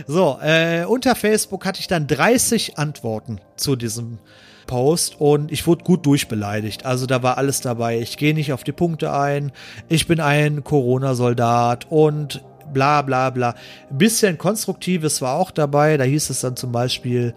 so, 0.06 0.40
äh, 0.42 0.86
unter 0.86 1.16
Facebook 1.16 1.66
hatte 1.66 1.80
ich 1.80 1.88
dann 1.88 2.08
30 2.08 2.78
Antworten 2.78 3.40
zu 3.56 3.76
diesem 3.76 4.20
Post 4.68 5.20
und 5.20 5.52
ich 5.52 5.66
wurde 5.66 5.84
gut 5.84 6.06
durchbeleidigt. 6.06 6.86
Also 6.86 7.06
da 7.06 7.24
war 7.24 7.38
alles 7.38 7.62
dabei. 7.62 8.00
Ich 8.00 8.18
gehe 8.18 8.34
nicht 8.34 8.54
auf 8.54 8.64
die 8.64 8.74
Punkte 8.74 9.14
ein. 9.14 9.52
Ich 9.90 10.08
bin 10.08 10.20
ein 10.20 10.64
Corona-Soldat 10.64 11.88
und 11.90 12.44
bla 12.72 13.02
bla 13.02 13.32
bla. 13.32 13.56
Ein 13.90 13.98
bisschen 13.98 14.38
Konstruktives 14.38 15.22
war 15.22 15.36
auch 15.36 15.52
dabei. 15.52 15.98
Da 15.98 16.04
hieß 16.04 16.30
es 16.30 16.42
dann 16.42 16.56
zum 16.56 16.72
Beispiel, 16.72 17.34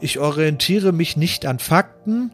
ich 0.00 0.18
orientiere 0.18 0.92
mich 0.92 1.16
nicht 1.16 1.44
an 1.44 1.58
Fakten. 1.58 2.30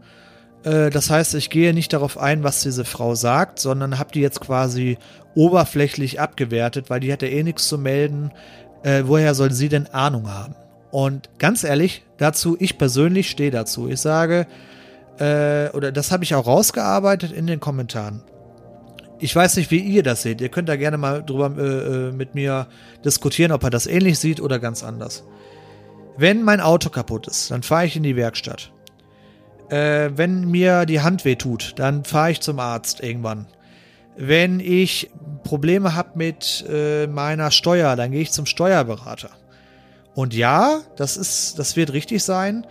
Äh, 0.65 0.91
das 0.91 1.11
heißt, 1.11 1.35
ich 1.35 1.51
gehe 1.51 1.73
nicht 1.73 1.93
darauf 1.93 2.19
ein, 2.19 2.43
was 2.43 2.63
diese 2.63 2.85
Frau 2.85 3.15
sagt, 3.15 3.59
sondern 3.61 3.99
habe 3.99 4.13
die 4.13 4.21
jetzt 4.21 4.41
quasi 4.41 4.99
oberflächlich 5.35 6.21
abgewertet, 6.21 6.91
weil 6.91 7.01
die 7.01 7.13
hat 7.13 7.23
ja 7.23 7.29
eh 7.29 7.43
nichts 7.43 7.69
zu 7.69 7.79
melden. 7.79 8.33
Äh, 8.83 9.05
woher 9.07 9.35
soll 9.35 9.53
sie 9.53 9.69
denn 9.69 9.87
Ahnung 9.89 10.31
haben? 10.31 10.55
Und 10.91 11.29
ganz 11.39 11.65
ehrlich, 11.65 12.05
dazu, 12.19 12.57
ich 12.59 12.79
persönlich 12.79 13.31
stehe 13.31 13.51
dazu. 13.51 13.89
Ich 13.89 14.01
sage, 14.01 14.47
äh, 15.19 15.69
oder 15.71 15.93
das 15.93 16.13
habe 16.13 16.25
ich 16.25 16.35
auch 16.35 16.47
rausgearbeitet 16.47 17.33
in 17.33 17.47
den 17.47 17.61
Kommentaren. 17.61 18.23
Ich 19.21 19.35
weiß 19.35 19.57
nicht, 19.57 19.71
wie 19.71 19.79
ihr 19.79 20.03
das 20.03 20.23
seht. 20.23 20.41
Ihr 20.41 20.51
könnt 20.51 20.69
da 20.69 20.77
gerne 20.77 20.99
mal 20.99 21.23
drüber 21.23 21.53
äh, 21.57 22.09
äh 22.09 22.13
mit 22.13 22.35
mir 22.35 22.67
diskutieren, 23.05 23.53
ob 23.53 23.63
er 23.63 23.71
das 23.71 23.87
ähnlich 23.87 24.19
sieht 24.19 24.41
oder 24.41 24.59
ganz 24.59 24.85
anders. 24.85 25.25
Wenn 26.17 26.43
mein 26.43 26.61
Auto 26.61 26.91
kaputt 26.91 27.27
ist, 27.27 27.51
dann 27.51 27.63
fahre 27.63 27.87
ich 27.87 27.97
in 27.97 28.03
die 28.03 28.17
Werkstatt. 28.17 28.74
Äh, 29.71 30.11
wenn 30.15 30.51
mir 30.51 30.87
die 30.87 31.01
Hand 31.01 31.25
weh 31.25 31.37
tut, 31.37 31.75
dann 31.77 32.05
fahre 32.05 32.31
ich 32.31 32.41
zum 32.41 32.59
Arzt 32.59 33.01
irgendwann. 33.01 33.47
Wenn 34.17 34.61
ich 34.61 35.11
Probleme 35.43 35.95
habe 35.95 36.11
mit 36.15 36.65
äh, 36.69 37.07
meiner 37.07 37.51
Steuer, 37.51 37.97
dann 37.97 38.13
gehe 38.13 38.23
ich 38.23 38.33
zum 38.33 38.47
Steuerberater. 38.47 39.31
Und 40.15 40.35
ja, 40.35 40.81
das 40.97 41.17
ist, 41.17 41.59
das 41.59 41.77
wird 41.77 41.93
richtig 41.93 42.23
sein. 42.23 42.67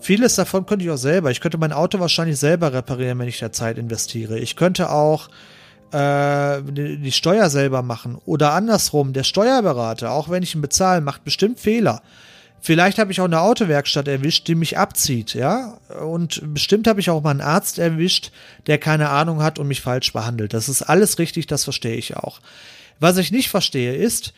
Vieles 0.00 0.34
davon 0.34 0.66
könnte 0.66 0.84
ich 0.84 0.90
auch 0.90 0.96
selber. 0.96 1.30
Ich 1.30 1.40
könnte 1.40 1.58
mein 1.58 1.72
Auto 1.72 1.98
wahrscheinlich 2.00 2.38
selber 2.38 2.72
reparieren, 2.72 3.18
wenn 3.18 3.28
ich 3.28 3.38
da 3.38 3.52
Zeit 3.52 3.78
investiere. 3.78 4.38
Ich 4.38 4.56
könnte 4.56 4.90
auch 4.90 5.28
äh, 5.92 6.62
die 6.62 7.12
Steuer 7.12 7.50
selber 7.50 7.82
machen. 7.82 8.18
Oder 8.26 8.52
andersrum, 8.52 9.12
der 9.12 9.24
Steuerberater, 9.24 10.12
auch 10.12 10.28
wenn 10.28 10.42
ich 10.42 10.54
ihn 10.54 10.60
bezahle, 10.60 11.00
macht 11.00 11.24
bestimmt 11.24 11.60
Fehler. 11.60 12.02
Vielleicht 12.60 12.98
habe 12.98 13.12
ich 13.12 13.20
auch 13.20 13.26
eine 13.26 13.40
Autowerkstatt 13.40 14.08
erwischt, 14.08 14.48
die 14.48 14.54
mich 14.54 14.76
abzieht, 14.78 15.34
ja. 15.34 15.78
Und 16.00 16.42
bestimmt 16.52 16.86
habe 16.86 17.00
ich 17.00 17.10
auch 17.10 17.22
mal 17.22 17.30
einen 17.30 17.40
Arzt 17.40 17.78
erwischt, 17.78 18.32
der 18.66 18.78
keine 18.78 19.10
Ahnung 19.10 19.42
hat 19.42 19.58
und 19.58 19.68
mich 19.68 19.80
falsch 19.80 20.12
behandelt. 20.12 20.54
Das 20.54 20.68
ist 20.68 20.82
alles 20.82 21.18
richtig, 21.18 21.46
das 21.46 21.64
verstehe 21.64 21.96
ich 21.96 22.16
auch. 22.16 22.40
Was 23.00 23.16
ich 23.16 23.30
nicht 23.30 23.48
verstehe 23.48 23.94
ist, 23.94 24.32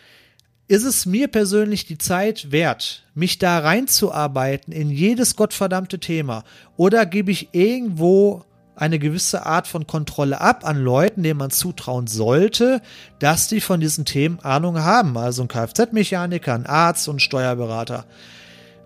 ist 0.69 0.85
es 0.85 1.05
mir 1.05 1.27
persönlich 1.27 1.87
die 1.87 1.99
Zeit 1.99 2.53
wert, 2.53 3.05
mich 3.15 3.39
da 3.39 3.59
reinzuarbeiten 3.59 4.73
in 4.73 4.91
jedes 4.91 5.35
gottverdammte 5.35 5.99
Thema? 5.99 6.45
Oder 6.77 7.07
gebe 7.07 7.33
ich 7.33 7.49
irgendwo 7.53 8.45
eine 8.81 8.99
gewisse 8.99 9.45
Art 9.45 9.69
von 9.69 9.87
Kontrolle 9.87 10.41
ab 10.41 10.67
an 10.67 10.83
Leuten, 10.83 11.23
denen 11.23 11.39
man 11.39 11.51
zutrauen 11.51 12.07
sollte, 12.07 12.81
dass 13.19 13.47
die 13.47 13.61
von 13.61 13.79
diesen 13.79 14.07
Themen 14.07 14.41
Ahnung 14.41 14.79
haben. 14.79 15.19
Also 15.19 15.43
ein 15.43 15.49
Kfz-Mechaniker, 15.49 16.55
ein 16.55 16.65
Arzt 16.65 17.07
und 17.07 17.17
ein 17.17 17.21
Steuerberater. 17.21 18.07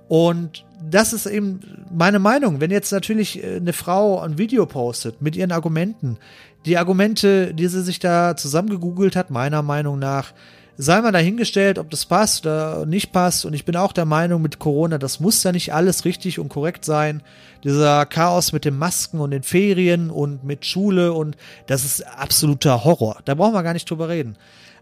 Und 0.09 0.65
das 0.91 1.13
ist 1.13 1.27
eben 1.27 1.61
meine 1.97 2.19
Meinung. 2.19 2.61
Wenn 2.61 2.73
jetzt 2.73 2.91
natürlich 2.91 3.43
äh, 3.43 3.57
eine 3.57 3.73
Frau 3.73 4.21
ein 4.21 4.37
Video 4.37 4.67
postet 4.67 5.23
mit 5.23 5.37
ihren 5.37 5.53
Argumenten, 5.53 6.19
die 6.67 6.77
Argumente, 6.77 7.55
die 7.55 7.69
sie 7.69 7.83
sich 7.83 8.01
da 8.01 8.37
zusammengegoogelt 8.37 9.15
hat, 9.15 9.31
meiner 9.31 9.63
Meinung 9.63 10.01
nach, 10.01 10.33
sei 10.77 11.01
mal 11.01 11.13
dahingestellt, 11.13 11.79
ob 11.79 11.91
das 11.91 12.07
passt 12.07 12.45
oder 12.45 12.87
nicht 12.87 13.13
passt. 13.13 13.45
Und 13.45 13.55
ich 13.55 13.65
bin 13.65 13.77
auch 13.77 13.93
der 13.93 14.05
Meinung, 14.05 14.43
mit 14.43 14.59
Corona, 14.59 14.99
das 14.99 15.21
muss 15.21 15.43
ja 15.43 15.53
nicht 15.53 15.73
alles 15.73 16.05
richtig 16.05 16.39
und 16.39 16.49
korrekt 16.49 16.85
sein. 16.85 17.23
Dieser 17.63 18.07
Chaos 18.07 18.53
mit 18.53 18.65
den 18.65 18.77
Masken 18.77 19.21
und 19.21 19.31
den 19.31 19.43
Ferien 19.43 20.11
und 20.11 20.45
mit 20.45 20.67
Schule 20.67 21.13
und 21.13 21.37
das 21.67 21.85
ist 21.85 22.07
absoluter 22.07 22.85
Horror. 22.85 23.19
Da 23.25 23.35
brauchen 23.35 23.55
wir 23.55 23.63
gar 23.63 23.73
nicht 23.73 23.89
drüber 23.89 24.09
reden. 24.09 24.37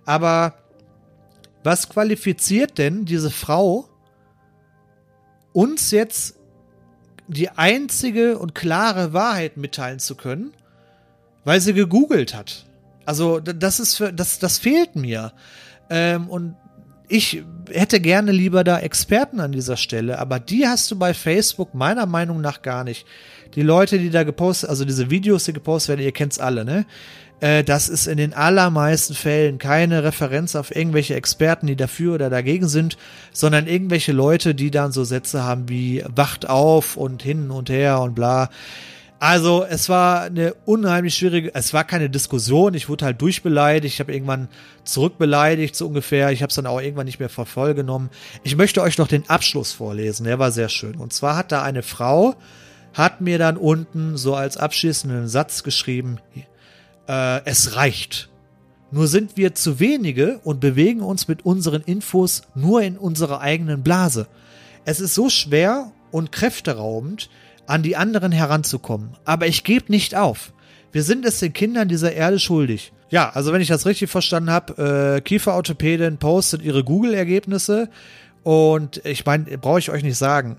Aber 0.04 0.54
was 1.62 1.88
qualifiziert 1.88 2.78
denn 2.78 3.04
diese 3.04 3.30
Frau, 3.30 3.88
uns 5.52 5.90
jetzt 5.90 6.36
die 7.28 7.50
einzige 7.50 8.38
und 8.38 8.54
klare 8.54 9.12
Wahrheit 9.12 9.56
mitteilen 9.56 9.98
zu 9.98 10.16
können, 10.16 10.52
weil 11.44 11.60
sie 11.60 11.74
gegoogelt 11.74 12.34
hat? 12.34 12.66
Also 13.04 13.40
das 13.40 13.80
ist 13.80 13.96
für, 13.96 14.12
das, 14.12 14.38
das 14.38 14.58
fehlt 14.58 14.96
mir. 14.96 15.32
Ähm, 15.92 16.28
und 16.28 16.56
ich 17.06 17.42
hätte 17.70 18.00
gerne 18.00 18.32
lieber 18.32 18.64
da 18.64 18.78
Experten 18.78 19.40
an 19.40 19.52
dieser 19.52 19.76
Stelle, 19.76 20.18
aber 20.18 20.40
die 20.40 20.66
hast 20.66 20.90
du 20.90 20.98
bei 20.98 21.12
Facebook 21.12 21.74
meiner 21.74 22.06
Meinung 22.06 22.40
nach 22.40 22.62
gar 22.62 22.82
nicht. 22.82 23.06
Die 23.54 23.62
Leute, 23.62 23.98
die 23.98 24.08
da 24.08 24.22
gepostet, 24.22 24.70
also 24.70 24.86
diese 24.86 25.10
Videos, 25.10 25.44
die 25.44 25.52
gepostet 25.52 25.90
werden, 25.90 26.06
ihr 26.06 26.12
kennt's 26.12 26.38
alle, 26.38 26.64
ne? 26.64 26.86
Äh, 27.40 27.64
das 27.64 27.90
ist 27.90 28.06
in 28.06 28.16
den 28.16 28.32
allermeisten 28.32 29.14
Fällen 29.14 29.58
keine 29.58 30.02
Referenz 30.02 30.56
auf 30.56 30.74
irgendwelche 30.74 31.14
Experten, 31.14 31.66
die 31.66 31.76
dafür 31.76 32.14
oder 32.14 32.30
dagegen 32.30 32.68
sind, 32.68 32.96
sondern 33.32 33.66
irgendwelche 33.66 34.12
Leute, 34.12 34.54
die 34.54 34.70
dann 34.70 34.92
so 34.92 35.04
Sätze 35.04 35.42
haben 35.42 35.68
wie 35.68 36.02
wacht 36.08 36.48
auf 36.48 36.96
und 36.96 37.22
hin 37.22 37.50
und 37.50 37.68
her 37.68 38.00
und 38.00 38.14
bla. 38.14 38.48
Also 39.22 39.64
es 39.64 39.88
war 39.88 40.22
eine 40.22 40.52
unheimlich 40.64 41.14
schwierige, 41.14 41.54
es 41.54 41.72
war 41.72 41.84
keine 41.84 42.10
Diskussion, 42.10 42.74
ich 42.74 42.88
wurde 42.88 43.04
halt 43.04 43.22
durchbeleidigt, 43.22 43.94
ich 43.94 44.00
habe 44.00 44.12
irgendwann 44.12 44.48
zurückbeleidigt, 44.82 45.76
so 45.76 45.86
ungefähr, 45.86 46.32
ich 46.32 46.42
habe 46.42 46.48
es 46.48 46.56
dann 46.56 46.66
auch 46.66 46.80
irgendwann 46.80 47.06
nicht 47.06 47.20
mehr 47.20 47.28
vervollgenommen. 47.28 48.10
Ich 48.42 48.56
möchte 48.56 48.82
euch 48.82 48.98
noch 48.98 49.06
den 49.06 49.30
Abschluss 49.30 49.70
vorlesen, 49.70 50.24
der 50.24 50.40
war 50.40 50.50
sehr 50.50 50.68
schön. 50.68 50.96
Und 50.96 51.12
zwar 51.12 51.36
hat 51.36 51.52
da 51.52 51.62
eine 51.62 51.84
Frau, 51.84 52.34
hat 52.94 53.20
mir 53.20 53.38
dann 53.38 53.56
unten 53.56 54.16
so 54.16 54.34
als 54.34 54.56
abschließenden 54.56 55.28
Satz 55.28 55.62
geschrieben, 55.62 56.18
äh, 57.06 57.44
es 57.44 57.76
reicht. 57.76 58.28
Nur 58.90 59.06
sind 59.06 59.36
wir 59.36 59.54
zu 59.54 59.78
wenige 59.78 60.40
und 60.42 60.58
bewegen 60.58 61.00
uns 61.00 61.28
mit 61.28 61.46
unseren 61.46 61.82
Infos 61.82 62.42
nur 62.56 62.82
in 62.82 62.98
unserer 62.98 63.40
eigenen 63.40 63.84
Blase. 63.84 64.26
Es 64.84 64.98
ist 64.98 65.14
so 65.14 65.28
schwer 65.28 65.92
und 66.10 66.32
kräfteraubend, 66.32 67.30
an 67.66 67.82
die 67.82 67.96
anderen 67.96 68.32
heranzukommen. 68.32 69.10
Aber 69.24 69.46
ich 69.46 69.64
gebe 69.64 69.90
nicht 69.90 70.14
auf. 70.14 70.52
Wir 70.92 71.02
sind 71.02 71.24
es 71.24 71.40
den 71.40 71.52
Kindern 71.52 71.88
dieser 71.88 72.12
Erde 72.12 72.38
schuldig. 72.38 72.92
Ja, 73.08 73.30
also 73.30 73.52
wenn 73.52 73.60
ich 73.60 73.68
das 73.68 73.86
richtig 73.86 74.10
verstanden 74.10 74.50
habe, 74.50 75.16
äh, 75.16 75.20
Kieferorthopädin 75.20 76.18
postet 76.18 76.62
ihre 76.62 76.84
Google-Ergebnisse 76.84 77.88
und 78.42 79.04
ich 79.04 79.24
meine, 79.24 79.58
brauche 79.58 79.78
ich 79.78 79.90
euch 79.90 80.02
nicht 80.02 80.16
sagen. 80.16 80.56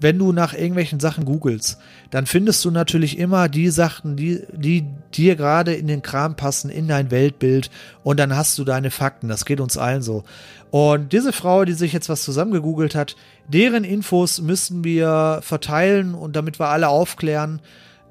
Wenn 0.00 0.18
du 0.18 0.32
nach 0.32 0.52
irgendwelchen 0.52 1.00
Sachen 1.00 1.24
googelst, 1.24 1.78
dann 2.10 2.26
findest 2.26 2.64
du 2.64 2.70
natürlich 2.70 3.18
immer 3.18 3.48
die 3.48 3.70
Sachen, 3.70 4.16
die, 4.16 4.42
die 4.52 4.84
dir 5.16 5.36
gerade 5.36 5.74
in 5.74 5.86
den 5.86 6.02
Kram 6.02 6.36
passen, 6.36 6.70
in 6.70 6.88
dein 6.88 7.10
Weltbild 7.10 7.70
und 8.02 8.18
dann 8.18 8.36
hast 8.36 8.58
du 8.58 8.64
deine 8.64 8.90
Fakten. 8.90 9.28
Das 9.28 9.44
geht 9.44 9.60
uns 9.60 9.76
allen 9.78 10.02
so. 10.02 10.24
Und 10.70 11.12
diese 11.12 11.32
Frau, 11.32 11.64
die 11.64 11.72
sich 11.72 11.92
jetzt 11.92 12.08
was 12.08 12.22
zusammengegoogelt 12.22 12.94
hat, 12.94 13.16
deren 13.48 13.84
Infos 13.84 14.40
müssen 14.40 14.82
wir 14.84 15.40
verteilen 15.42 16.14
und 16.14 16.34
damit 16.34 16.58
wir 16.58 16.68
alle 16.68 16.88
aufklären. 16.88 17.60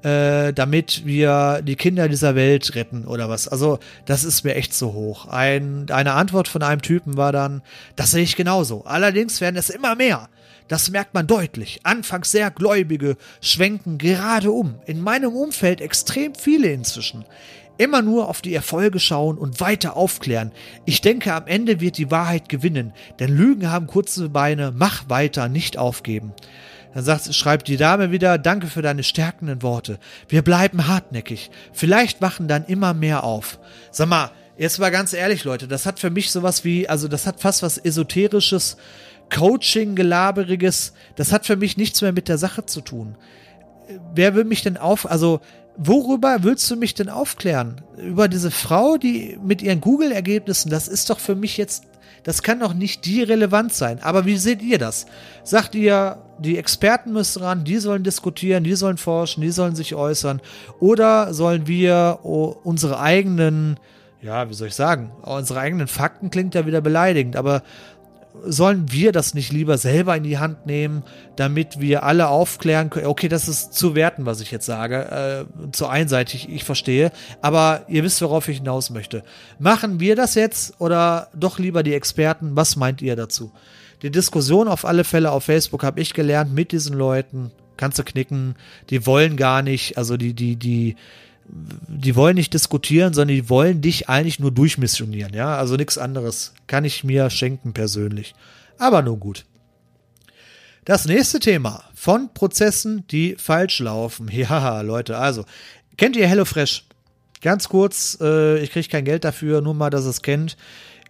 äh, 0.04 0.52
damit 0.52 1.06
wir 1.06 1.62
die 1.62 1.76
Kinder 1.76 2.08
dieser 2.08 2.34
Welt 2.34 2.74
retten 2.74 3.06
oder 3.06 3.30
was. 3.30 3.48
Also 3.48 3.78
das 4.04 4.22
ist 4.22 4.44
mir 4.44 4.54
echt 4.54 4.74
zu 4.74 4.92
hoch. 4.92 5.26
Ein, 5.26 5.86
eine 5.90 6.12
Antwort 6.12 6.46
von 6.46 6.62
einem 6.62 6.82
Typen 6.82 7.16
war 7.16 7.32
dann, 7.32 7.62
das 7.96 8.10
sehe 8.10 8.22
ich 8.22 8.36
genauso. 8.36 8.84
Allerdings 8.84 9.40
werden 9.40 9.56
es 9.56 9.70
immer 9.70 9.96
mehr. 9.96 10.28
Das 10.68 10.90
merkt 10.90 11.12
man 11.12 11.26
deutlich. 11.26 11.80
Anfangs 11.82 12.30
sehr 12.30 12.50
Gläubige 12.50 13.16
schwenken 13.40 13.98
gerade 13.98 14.50
um. 14.50 14.76
In 14.86 15.00
meinem 15.00 15.34
Umfeld 15.34 15.80
extrem 15.80 16.34
viele 16.34 16.68
inzwischen. 16.68 17.24
Immer 17.76 18.02
nur 18.02 18.28
auf 18.28 18.40
die 18.40 18.54
Erfolge 18.54 19.00
schauen 19.00 19.36
und 19.36 19.60
weiter 19.60 19.96
aufklären. 19.96 20.52
Ich 20.86 21.00
denke, 21.00 21.34
am 21.34 21.46
Ende 21.46 21.80
wird 21.80 21.98
die 21.98 22.10
Wahrheit 22.10 22.48
gewinnen, 22.48 22.92
denn 23.18 23.36
Lügen 23.36 23.70
haben 23.70 23.88
kurze 23.88 24.28
Beine. 24.28 24.72
Mach 24.74 25.08
weiter, 25.10 25.48
nicht 25.48 25.76
aufgeben. 25.76 26.32
Dann 26.94 27.02
sagt, 27.02 27.34
schreibt 27.34 27.66
die 27.66 27.76
Dame 27.76 28.12
wieder, 28.12 28.38
danke 28.38 28.68
für 28.68 28.80
deine 28.80 29.02
stärkenden 29.02 29.62
Worte. 29.62 29.98
Wir 30.28 30.42
bleiben 30.42 30.86
hartnäckig. 30.86 31.50
Vielleicht 31.72 32.22
wachen 32.22 32.46
dann 32.46 32.64
immer 32.64 32.94
mehr 32.94 33.24
auf. 33.24 33.58
Sag 33.90 34.08
mal, 34.08 34.30
jetzt 34.56 34.78
mal 34.78 34.92
ganz 34.92 35.12
ehrlich, 35.12 35.42
Leute, 35.42 35.66
das 35.66 35.86
hat 35.86 35.98
für 35.98 36.10
mich 36.10 36.30
sowas 36.30 36.64
wie, 36.64 36.88
also 36.88 37.08
das 37.08 37.26
hat 37.26 37.40
fast 37.40 37.64
was 37.64 37.78
Esoterisches, 37.78 38.76
Coaching-Gelaberiges. 39.34 40.92
Das 41.16 41.32
hat 41.32 41.44
für 41.46 41.56
mich 41.56 41.76
nichts 41.76 42.00
mehr 42.02 42.12
mit 42.12 42.28
der 42.28 42.38
Sache 42.38 42.64
zu 42.66 42.80
tun. 42.80 43.16
Wer 44.14 44.34
will 44.34 44.44
mich 44.44 44.62
denn 44.62 44.76
auf, 44.76 45.10
also 45.10 45.40
worüber 45.76 46.38
willst 46.42 46.70
du 46.70 46.76
mich 46.76 46.94
denn 46.94 47.08
aufklären? 47.08 47.82
Über 47.98 48.28
diese 48.28 48.50
Frau, 48.50 48.96
die 48.96 49.38
mit 49.44 49.60
ihren 49.60 49.80
Google-Ergebnissen, 49.80 50.70
das 50.70 50.88
ist 50.88 51.10
doch 51.10 51.18
für 51.18 51.34
mich 51.34 51.56
jetzt, 51.56 51.84
das 52.22 52.42
kann 52.42 52.60
doch 52.60 52.72
nicht 52.72 53.04
die 53.04 53.22
relevant 53.22 53.74
sein. 53.74 53.98
Aber 54.02 54.24
wie 54.24 54.38
seht 54.38 54.62
ihr 54.62 54.78
das? 54.78 55.06
Sagt 55.42 55.74
ihr, 55.74 56.22
die 56.38 56.56
Experten 56.56 57.12
müssen 57.12 57.42
ran, 57.42 57.64
die 57.64 57.78
sollen 57.78 58.02
diskutieren, 58.02 58.64
die 58.64 58.74
sollen 58.74 58.96
forschen, 58.96 59.42
die 59.42 59.50
sollen 59.50 59.76
sich 59.76 59.94
äußern? 59.94 60.40
Oder 60.80 61.34
sollen 61.34 61.66
wir 61.66 62.20
unsere 62.22 62.98
eigenen, 63.00 63.78
ja, 64.22 64.48
wie 64.48 64.54
soll 64.54 64.68
ich 64.68 64.74
sagen, 64.74 65.12
unsere 65.22 65.60
eigenen 65.60 65.88
Fakten 65.88 66.30
klingt 66.30 66.54
ja 66.54 66.64
wieder 66.66 66.80
beleidigend, 66.80 67.36
aber 67.36 67.62
sollen 68.42 68.90
wir 68.90 69.12
das 69.12 69.34
nicht 69.34 69.52
lieber 69.52 69.78
selber 69.78 70.16
in 70.16 70.24
die 70.24 70.38
Hand 70.38 70.66
nehmen, 70.66 71.04
damit 71.36 71.80
wir 71.80 72.02
alle 72.02 72.28
aufklären 72.28 72.90
können? 72.90 73.06
Okay, 73.06 73.28
das 73.28 73.48
ist 73.48 73.74
zu 73.74 73.94
werten, 73.94 74.26
was 74.26 74.40
ich 74.40 74.50
jetzt 74.50 74.66
sage, 74.66 75.46
äh, 75.46 75.70
zu 75.72 75.86
einseitig, 75.86 76.48
ich 76.48 76.64
verstehe, 76.64 77.12
aber 77.40 77.84
ihr 77.88 78.02
wisst, 78.02 78.20
worauf 78.22 78.48
ich 78.48 78.58
hinaus 78.58 78.90
möchte. 78.90 79.22
Machen 79.58 80.00
wir 80.00 80.16
das 80.16 80.34
jetzt 80.34 80.80
oder 80.80 81.28
doch 81.34 81.58
lieber 81.58 81.82
die 81.82 81.94
Experten? 81.94 82.56
Was 82.56 82.76
meint 82.76 83.02
ihr 83.02 83.16
dazu? 83.16 83.52
Die 84.02 84.10
Diskussion 84.10 84.68
auf 84.68 84.84
alle 84.84 85.04
Fälle 85.04 85.30
auf 85.30 85.44
Facebook 85.44 85.82
habe 85.82 86.00
ich 86.00 86.12
gelernt 86.12 86.52
mit 86.52 86.72
diesen 86.72 86.96
Leuten. 86.96 87.52
Kannst 87.76 87.98
du 87.98 88.04
knicken, 88.04 88.54
die 88.90 89.06
wollen 89.06 89.36
gar 89.36 89.62
nicht, 89.62 89.98
also 89.98 90.16
die, 90.16 90.34
die, 90.34 90.56
die, 90.56 90.96
die 91.46 92.16
wollen 92.16 92.36
nicht 92.36 92.54
diskutieren, 92.54 93.12
sondern 93.12 93.36
die 93.36 93.48
wollen 93.48 93.80
dich 93.80 94.08
eigentlich 94.08 94.40
nur 94.40 94.50
durchmissionieren, 94.50 95.34
ja, 95.34 95.56
also 95.56 95.76
nichts 95.76 95.98
anderes 95.98 96.54
kann 96.66 96.84
ich 96.84 97.04
mir 97.04 97.30
schenken 97.30 97.72
persönlich. 97.72 98.34
Aber 98.78 99.02
nun 99.02 99.20
gut. 99.20 99.44
Das 100.84 101.06
nächste 101.06 101.38
Thema 101.38 101.84
von 101.94 102.28
Prozessen, 102.34 103.06
die 103.08 103.36
falsch 103.38 103.78
laufen. 103.78 104.28
Ja, 104.32 104.80
Leute, 104.82 105.18
also 105.18 105.44
kennt 105.96 106.16
ihr 106.16 106.26
HelloFresh? 106.26 106.84
Ganz 107.40 107.68
kurz, 107.68 108.18
äh, 108.20 108.58
ich 108.58 108.70
kriege 108.70 108.88
kein 108.88 109.04
Geld 109.04 109.24
dafür, 109.24 109.60
nur 109.60 109.74
mal, 109.74 109.90
dass 109.90 110.04
ihr 110.04 110.10
es 110.10 110.22
kennt. 110.22 110.56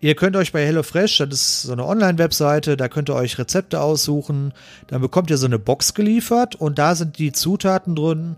Ihr 0.01 0.15
könnt 0.15 0.37
euch 0.37 0.53
bei 0.53 0.65
HelloFresh, 0.67 1.19
das 1.19 1.29
ist 1.29 1.63
so 1.63 1.73
eine 1.73 1.87
Online-Webseite, 1.87 2.77
da 2.77 2.89
könnt 2.89 3.09
ihr 3.09 3.15
euch 3.15 3.39
Rezepte 3.39 3.81
aussuchen. 3.81 4.53
Dann 4.89 5.01
bekommt 5.01 5.31
ihr 5.31 5.39
so 5.39 5.47
eine 5.47 5.59
Box 5.59 5.95
geliefert 5.95 6.57
und 6.57 6.79
da 6.79 6.95
sind 6.95 7.19
die 7.19 7.33
Zutaten 7.33 7.97
drin 7.97 8.37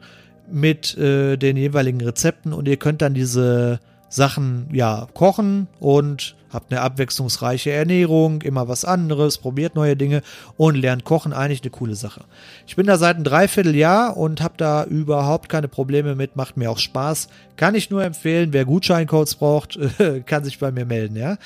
mit 0.50 0.96
äh, 0.96 1.36
den 1.36 1.56
jeweiligen 1.56 2.00
Rezepten 2.00 2.52
und 2.52 2.68
ihr 2.68 2.76
könnt 2.76 3.02
dann 3.02 3.14
diese 3.14 3.80
Sachen 4.08 4.68
ja 4.72 5.08
kochen 5.14 5.68
und 5.80 6.36
habt 6.50 6.72
eine 6.72 6.80
abwechslungsreiche 6.80 7.70
Ernährung, 7.70 8.42
immer 8.42 8.68
was 8.68 8.84
anderes, 8.84 9.38
probiert 9.38 9.74
neue 9.74 9.96
Dinge 9.96 10.22
und 10.56 10.76
lernt 10.76 11.04
kochen. 11.04 11.32
Eigentlich 11.32 11.62
eine 11.62 11.70
coole 11.70 11.94
Sache. 11.94 12.24
Ich 12.66 12.76
bin 12.76 12.86
da 12.86 12.98
seit 12.98 13.16
einem 13.16 13.24
Dreivierteljahr 13.24 14.16
und 14.16 14.40
habe 14.40 14.54
da 14.56 14.84
überhaupt 14.84 15.48
keine 15.48 15.68
Probleme 15.68 16.14
mit, 16.14 16.36
macht 16.36 16.56
mir 16.56 16.70
auch 16.70 16.78
Spaß. 16.78 17.28
Kann 17.56 17.74
ich 17.74 17.90
nur 17.90 18.04
empfehlen, 18.04 18.52
wer 18.52 18.64
Gutscheincodes 18.64 19.36
braucht, 19.36 19.78
kann 20.26 20.44
sich 20.44 20.58
bei 20.58 20.70
mir 20.70 20.84
melden, 20.84 21.16
ja. 21.16 21.36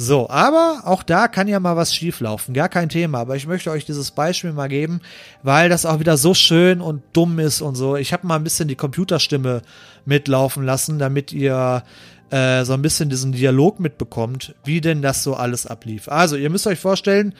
So, 0.00 0.30
aber 0.30 0.82
auch 0.84 1.02
da 1.02 1.26
kann 1.26 1.48
ja 1.48 1.58
mal 1.58 1.74
was 1.74 1.92
schieflaufen, 1.92 2.54
gar 2.54 2.68
kein 2.68 2.88
Thema. 2.88 3.18
Aber 3.18 3.34
ich 3.34 3.48
möchte 3.48 3.72
euch 3.72 3.84
dieses 3.84 4.12
Beispiel 4.12 4.52
mal 4.52 4.68
geben, 4.68 5.00
weil 5.42 5.68
das 5.68 5.84
auch 5.84 5.98
wieder 5.98 6.16
so 6.16 6.34
schön 6.34 6.80
und 6.80 7.02
dumm 7.12 7.40
ist 7.40 7.60
und 7.60 7.74
so. 7.74 7.96
Ich 7.96 8.12
habe 8.12 8.24
mal 8.24 8.36
ein 8.36 8.44
bisschen 8.44 8.68
die 8.68 8.76
Computerstimme 8.76 9.62
mitlaufen 10.04 10.64
lassen, 10.64 11.00
damit 11.00 11.32
ihr 11.32 11.82
äh, 12.30 12.64
so 12.64 12.74
ein 12.74 12.82
bisschen 12.82 13.08
diesen 13.08 13.32
Dialog 13.32 13.80
mitbekommt, 13.80 14.54
wie 14.64 14.80
denn 14.80 15.02
das 15.02 15.22
so 15.22 15.34
alles 15.34 15.66
ablief. 15.66 16.08
Also, 16.08 16.36
ihr 16.36 16.50
müsst 16.50 16.66
euch 16.66 16.78
vorstellen, 16.78 17.34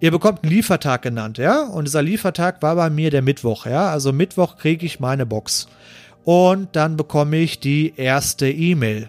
ihr 0.00 0.10
bekommt 0.10 0.42
einen 0.42 0.52
Liefertag 0.52 1.02
genannt, 1.02 1.38
ja? 1.38 1.62
Und 1.62 1.86
dieser 1.86 2.02
Liefertag 2.02 2.62
war 2.62 2.74
bei 2.74 2.90
mir 2.90 3.10
der 3.10 3.22
Mittwoch, 3.22 3.66
ja? 3.66 3.90
Also 3.90 4.12
Mittwoch 4.12 4.56
kriege 4.56 4.84
ich 4.84 4.98
meine 4.98 5.26
Box. 5.26 5.68
Und 6.24 6.74
dann 6.76 6.96
bekomme 6.96 7.38
ich 7.38 7.60
die 7.60 7.94
erste 7.96 8.50
E-Mail. 8.50 9.08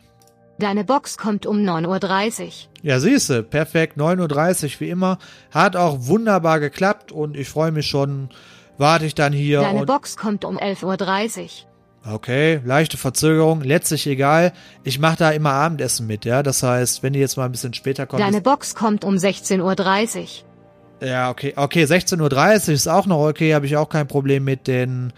Deine 0.59 0.83
Box 0.83 1.17
kommt 1.17 1.45
um 1.45 1.57
9.30 1.57 2.43
Uhr. 2.43 2.51
Ja, 2.83 2.99
siehste, 2.99 3.41
perfekt, 3.41 3.97
9.30 3.97 4.65
Uhr 4.65 4.79
wie 4.79 4.89
immer. 4.89 5.17
Hat 5.49 5.75
auch 5.75 5.97
wunderbar 6.01 6.59
geklappt 6.59 7.11
und 7.11 7.35
ich 7.35 7.49
freue 7.49 7.71
mich 7.71 7.87
schon, 7.87 8.29
warte 8.77 9.05
ich 9.05 9.15
dann 9.15 9.33
hier. 9.33 9.61
Deine 9.61 9.85
Box 9.85 10.17
kommt 10.17 10.45
um 10.45 10.57
11.30 10.59 11.41
Uhr. 11.41 11.70
Okay, 12.03 12.59
leichte 12.65 12.97
Verzögerung, 12.97 13.61
letztlich 13.61 14.07
egal. 14.07 14.53
Ich 14.83 14.97
mache 14.97 15.17
da 15.17 15.31
immer 15.31 15.51
Abendessen 15.51 16.07
mit, 16.07 16.25
ja. 16.25 16.41
Das 16.41 16.63
heißt, 16.63 17.03
wenn 17.03 17.13
die 17.13 17.19
jetzt 17.19 17.37
mal 17.37 17.45
ein 17.45 17.51
bisschen 17.51 17.75
später 17.75 18.07
kommt. 18.07 18.21
Deine 18.21 18.41
Box 18.41 18.73
kommt 18.73 19.03
um 19.03 19.15
16.30 19.15 20.21
Uhr. 20.21 21.07
Ja, 21.07 21.29
okay, 21.29 21.53
okay, 21.55 21.83
16.30 21.83 22.67
Uhr 22.67 22.73
ist 22.73 22.87
auch 22.87 23.05
noch 23.05 23.27
okay, 23.27 23.53
habe 23.53 23.65
ich 23.65 23.77
auch 23.77 23.89
kein 23.89 24.07
Problem 24.07 24.43
mit, 24.43 24.67
denn 24.67 25.13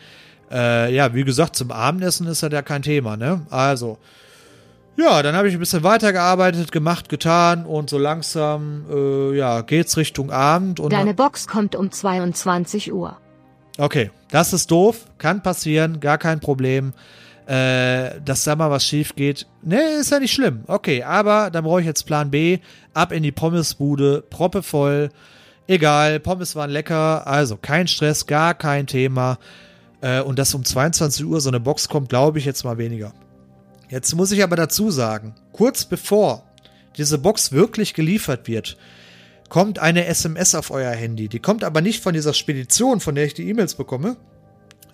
äh, 0.51 0.93
ja, 0.93 1.13
wie 1.13 1.23
gesagt, 1.23 1.55
zum 1.55 1.71
Abendessen 1.71 2.27
ist 2.27 2.43
das 2.43 2.51
ja 2.51 2.61
kein 2.61 2.81
Thema, 2.81 3.17
ne? 3.17 3.45
Also, 3.49 3.97
ja, 4.95 5.23
dann 5.23 5.35
habe 5.35 5.47
ich 5.47 5.55
ein 5.55 5.59
bisschen 5.59 5.83
weitergearbeitet, 5.83 6.71
gemacht, 6.71 7.09
getan 7.09 7.65
und 7.65 7.89
so 7.89 7.97
langsam, 7.97 8.85
äh, 8.91 9.37
ja, 9.37 9.61
geht's 9.61 9.97
Richtung 9.97 10.31
Abend. 10.31 10.79
Und 10.79 10.93
Deine 10.93 11.13
Box 11.13 11.47
kommt 11.47 11.75
um 11.75 11.91
22 11.91 12.93
Uhr. 12.93 13.17
Okay, 13.77 14.11
das 14.29 14.53
ist 14.53 14.69
doof, 14.69 15.05
kann 15.17 15.41
passieren, 15.41 15.99
gar 15.99 16.17
kein 16.17 16.39
Problem. 16.39 16.93
Äh, 17.45 18.21
dass 18.23 18.45
da 18.45 18.55
mal 18.55 18.71
was 18.71 18.85
schief 18.85 19.15
geht. 19.15 19.47
Ne, 19.61 19.81
ist 19.99 20.11
ja 20.11 20.19
nicht 20.19 20.31
schlimm. 20.31 20.63
Okay, 20.67 21.03
aber 21.03 21.49
dann 21.51 21.65
brauche 21.65 21.81
ich 21.81 21.85
jetzt 21.85 22.03
Plan 22.03 22.31
B. 22.31 22.59
Ab 22.93 23.11
in 23.11 23.21
die 23.21 23.33
Pommesbude, 23.33 24.23
proppe 24.29 24.63
voll. 24.63 25.09
Egal, 25.67 26.19
Pommes 26.21 26.55
waren 26.55 26.69
lecker, 26.69 27.27
also 27.27 27.57
kein 27.57 27.87
Stress, 27.87 28.27
gar 28.27 28.53
kein 28.53 28.87
Thema. 28.87 29.39
Äh, 30.01 30.21
und 30.21 30.39
dass 30.39 30.53
um 30.53 30.63
22 30.63 31.25
Uhr 31.25 31.41
so 31.41 31.49
eine 31.49 31.59
Box 31.59 31.89
kommt, 31.89 32.09
glaube 32.09 32.39
ich 32.39 32.45
jetzt 32.45 32.63
mal 32.63 32.77
weniger. 32.77 33.13
Jetzt 33.89 34.15
muss 34.15 34.31
ich 34.31 34.43
aber 34.43 34.55
dazu 34.55 34.89
sagen, 34.89 35.35
kurz 35.51 35.85
bevor 35.85 36.43
diese 36.97 37.17
Box 37.17 37.51
wirklich 37.51 37.93
geliefert 37.93 38.47
wird, 38.47 38.77
kommt 39.53 39.77
eine 39.77 40.07
SMS 40.07 40.55
auf 40.55 40.71
euer 40.71 40.89
Handy. 40.93 41.27
Die 41.27 41.37
kommt 41.37 41.63
aber 41.63 41.81
nicht 41.81 42.01
von 42.01 42.15
dieser 42.15 42.33
Spedition, 42.33 42.99
von 42.99 43.13
der 43.13 43.25
ich 43.25 43.35
die 43.35 43.47
E-Mails 43.47 43.75
bekomme, 43.75 44.17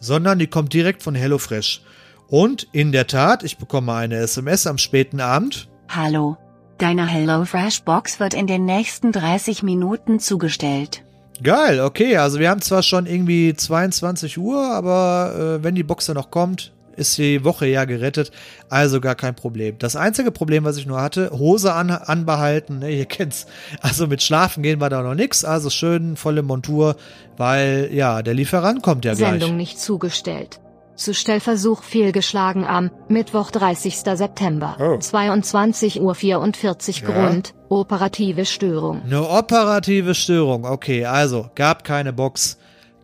sondern 0.01 0.37
die 0.37 0.47
kommt 0.47 0.73
direkt 0.73 1.01
von 1.01 1.15
HelloFresh. 1.15 1.81
Und 2.27 2.67
in 2.73 2.91
der 2.91 3.07
Tat, 3.07 3.45
ich 3.45 3.57
bekomme 3.57 3.93
eine 3.93 4.17
SMS 4.17 4.67
am 4.67 4.77
späten 4.77 5.21
Abend. 5.21 5.69
Hallo. 5.87 6.35
Deine 6.77 7.07
HelloFresh-Box 7.07 8.19
wird 8.19 8.33
in 8.33 8.47
den 8.47 8.65
nächsten 8.65 9.13
30 9.13 9.63
Minuten 9.63 10.19
zugestellt. 10.19 11.03
Geil, 11.41 11.79
okay. 11.79 12.17
Also 12.17 12.39
wir 12.39 12.49
haben 12.49 12.61
zwar 12.61 12.83
schon 12.83 13.05
irgendwie 13.05 13.53
22 13.53 14.37
Uhr, 14.39 14.61
aber 14.61 15.59
äh, 15.59 15.63
wenn 15.63 15.75
die 15.75 15.83
Box 15.83 16.07
dann 16.07 16.15
noch 16.15 16.31
kommt, 16.31 16.73
ist 16.95 17.17
die 17.17 17.43
Woche 17.43 17.67
ja 17.67 17.85
gerettet, 17.85 18.31
also 18.69 19.01
gar 19.01 19.15
kein 19.15 19.35
Problem. 19.35 19.77
Das 19.79 19.95
einzige 19.95 20.31
Problem, 20.31 20.63
was 20.63 20.77
ich 20.77 20.85
nur 20.85 21.01
hatte, 21.01 21.31
Hose 21.31 21.73
an, 21.73 21.91
anbehalten, 21.91 22.79
ne, 22.79 22.91
ihr 22.91 23.05
kennt's. 23.07 23.47
Also 23.81 24.07
mit 24.07 24.21
Schlafen 24.21 24.63
gehen 24.63 24.79
wir 24.79 24.89
da 24.89 25.01
noch 25.01 25.15
nix, 25.15 25.43
also 25.43 25.69
schön 25.69 26.15
volle 26.15 26.43
Montur, 26.43 26.95
weil 27.37 27.89
ja, 27.91 28.21
der 28.21 28.33
Lieferant 28.33 28.83
kommt 28.83 29.05
ja 29.05 29.15
Sendung 29.15 29.31
gleich. 29.31 29.41
Sendung 29.41 29.57
nicht 29.57 29.79
zugestellt. 29.79 30.59
Zustellversuch 30.99 31.81
fehlgeschlagen 31.81 32.65
am 32.65 32.91
Mittwoch 33.07 33.51
30. 33.51 33.95
September. 33.95 34.75
Oh. 34.79 34.97
22.44 34.97 36.01
Uhr 36.01 36.15
ja. 36.15 37.07
Grund, 37.07 37.53
operative 37.69 38.45
Störung. 38.45 39.01
Eine 39.03 39.27
operative 39.29 40.13
Störung, 40.13 40.65
okay, 40.65 41.05
also 41.05 41.49
gab 41.55 41.85
keine 41.85 42.11
Box. 42.11 42.58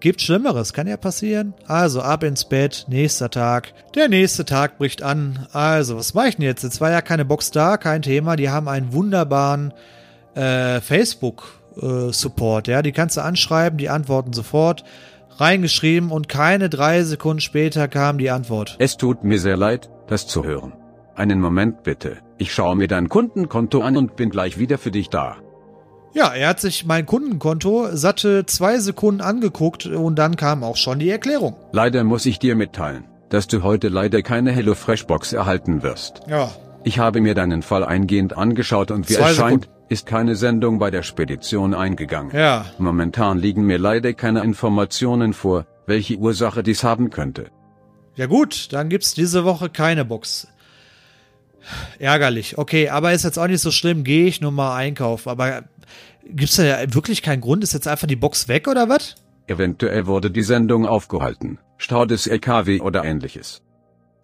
Gibt 0.06 0.22
Schlimmeres, 0.22 0.74
kann 0.74 0.86
ja 0.86 0.98
passieren. 0.98 1.56
Also 1.66 2.00
ab 2.00 2.22
ins 2.22 2.46
Bett, 2.46 2.86
nächster 2.88 3.32
Tag. 3.32 3.74
Der 3.96 4.08
nächste 4.08 4.46
Tag 4.46 4.78
bricht 4.78 5.02
an. 5.02 5.48
Also, 5.52 5.98
was 5.98 6.14
mache 6.14 6.28
ich 6.28 6.36
denn 6.36 6.46
jetzt? 6.46 6.62
Jetzt 6.62 6.80
war 6.80 6.92
ja 6.92 7.02
keine 7.02 7.26
Box 7.26 7.50
da, 7.50 7.78
kein 7.78 8.04
Thema. 8.04 8.36
Die 8.36 8.52
haben 8.52 8.68
einen 8.68 8.94
wunderbaren 8.94 9.74
äh, 10.36 10.80
Facebook-Support, 10.80 12.68
äh, 12.68 12.72
ja. 12.72 12.82
Die 12.84 12.92
kannst 12.92 13.18
du 13.18 13.22
anschreiben, 13.22 13.80
die 13.80 13.90
antworten 13.90 14.32
sofort. 14.32 14.84
reingeschrieben 15.38 16.12
und 16.12 16.30
keine 16.30 16.70
drei 16.70 17.02
Sekunden 17.02 17.42
später 17.42 17.88
kam 17.88 18.20
die 18.20 18.30
Antwort. 18.30 18.76
Es 18.78 18.98
tut 18.98 19.24
mir 19.24 19.40
sehr 19.40 19.58
leid, 19.58 19.90
das 20.06 20.28
zu 20.28 20.44
hören. 20.44 20.74
Einen 21.16 21.42
Moment 21.42 21.82
bitte. 21.82 22.18
Ich 22.38 22.54
schaue 22.54 22.76
mir 22.76 22.88
dein 22.88 23.10
Kundenkonto 23.10 23.82
an 23.82 23.98
und 23.98 24.16
bin 24.16 24.30
gleich 24.30 24.60
wieder 24.60 24.78
für 24.78 24.92
dich 24.92 25.10
da. 25.10 25.38
Ja, 26.16 26.34
er 26.34 26.48
hat 26.48 26.62
sich 26.62 26.86
mein 26.86 27.06
Kundenkonto 27.06 27.90
satte 27.92 28.46
zwei 28.46 28.80
Sekunden 28.80 29.20
angeguckt 29.20 29.86
und 29.86 30.16
dann 30.16 30.38
kam 30.38 30.64
auch 30.64 30.78
schon 30.78 30.98
die 31.00 31.10
Erklärung. 31.10 31.58
Leider 31.74 32.06
muss 32.06 32.26
ich 32.26 32.40
dir 32.40 32.56
mitteilen, 32.56 33.04
dass 33.30 33.48
du 33.48 33.64
heute 33.64 33.90
leider 33.90 34.22
keine 34.22 34.54
HelloFresh-Box 34.54 35.34
erhalten 35.34 35.84
wirst. 35.84 36.22
Ja. 36.30 36.54
Ich 36.86 37.00
habe 37.00 37.20
mir 37.20 37.36
deinen 37.36 37.64
Fall 37.64 37.84
eingehend 37.84 38.38
angeschaut 38.38 38.92
und 38.92 39.10
wie 39.10 39.16
Zwei 39.16 39.32
es 39.32 39.36
scheint, 39.36 39.64
Sekunden. 39.66 39.86
ist 39.90 40.06
keine 40.06 40.36
Sendung 40.38 40.80
bei 40.80 40.90
der 40.90 41.04
Spedition 41.04 41.74
eingegangen. 41.74 42.34
Ja. 42.34 42.64
Momentan 42.78 43.38
liegen 43.38 43.66
mir 43.66 43.78
leider 43.78 44.14
keine 44.14 44.42
Informationen 44.42 45.34
vor, 45.34 45.66
welche 45.86 46.16
Ursache 46.16 46.64
dies 46.64 46.86
haben 46.86 47.10
könnte. 47.10 47.48
Ja 48.16 48.28
gut, 48.28 48.72
dann 48.72 48.88
gibt's 48.88 49.14
diese 49.14 49.44
Woche 49.44 49.70
keine 49.70 50.06
Box. 50.06 50.48
Ärgerlich. 52.00 52.58
Okay, 52.58 52.90
aber 52.90 53.14
ist 53.14 53.24
jetzt 53.24 53.40
auch 53.40 53.48
nicht 53.48 53.62
so 53.62 53.72
schlimm. 53.72 54.04
Gehe 54.04 54.28
ich 54.28 54.42
nur 54.42 54.52
mal 54.52 54.76
einkaufen. 54.76 55.30
Aber 55.30 55.64
gibt's 56.28 56.56
da 56.58 56.94
wirklich 56.94 57.22
keinen 57.22 57.42
Grund? 57.42 57.64
Ist 57.64 57.74
jetzt 57.74 57.88
einfach 57.88 58.08
die 58.08 58.16
Box 58.16 58.48
weg 58.48 58.68
oder 58.68 58.90
was? 58.90 59.16
Eventuell 59.48 60.08
wurde 60.08 60.32
die 60.32 60.42
Sendung 60.42 60.86
aufgehalten, 60.88 61.60
Stau 61.78 62.06
des 62.06 62.26
LKW 62.28 62.80
oder 62.82 63.04
ähnliches. 63.04 63.62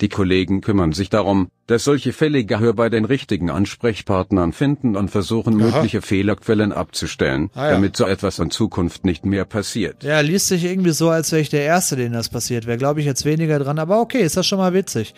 Die 0.01 0.09
Kollegen 0.09 0.61
kümmern 0.61 0.93
sich 0.93 1.11
darum, 1.11 1.49
dass 1.67 1.83
solche 1.83 2.11
Fälle 2.11 2.43
Gehör 2.43 2.73
bei 2.73 2.89
den 2.89 3.05
richtigen 3.05 3.51
Ansprechpartnern 3.51 4.51
finden 4.51 4.95
und 4.95 5.09
versuchen, 5.11 5.61
Aha. 5.61 5.69
mögliche 5.75 6.01
Fehlerquellen 6.01 6.71
abzustellen, 6.73 7.51
Ah 7.53 7.65
ja. 7.65 7.71
damit 7.73 7.95
so 7.95 8.05
etwas 8.07 8.39
in 8.39 8.49
Zukunft 8.49 9.05
nicht 9.05 9.27
mehr 9.27 9.45
passiert. 9.45 10.03
Ja, 10.03 10.21
liest 10.21 10.47
sich 10.47 10.65
irgendwie 10.65 10.89
so, 10.91 11.11
als 11.11 11.31
wäre 11.31 11.41
ich 11.41 11.49
der 11.49 11.61
Erste, 11.61 11.97
den 11.97 12.13
das 12.13 12.29
passiert 12.29 12.65
wäre. 12.65 12.79
Glaube 12.79 12.99
ich 12.99 13.05
jetzt 13.05 13.25
weniger 13.25 13.59
dran, 13.59 13.77
aber 13.77 14.01
okay, 14.01 14.21
ist 14.23 14.37
das 14.37 14.47
schon 14.47 14.57
mal 14.57 14.73
witzig. 14.73 15.13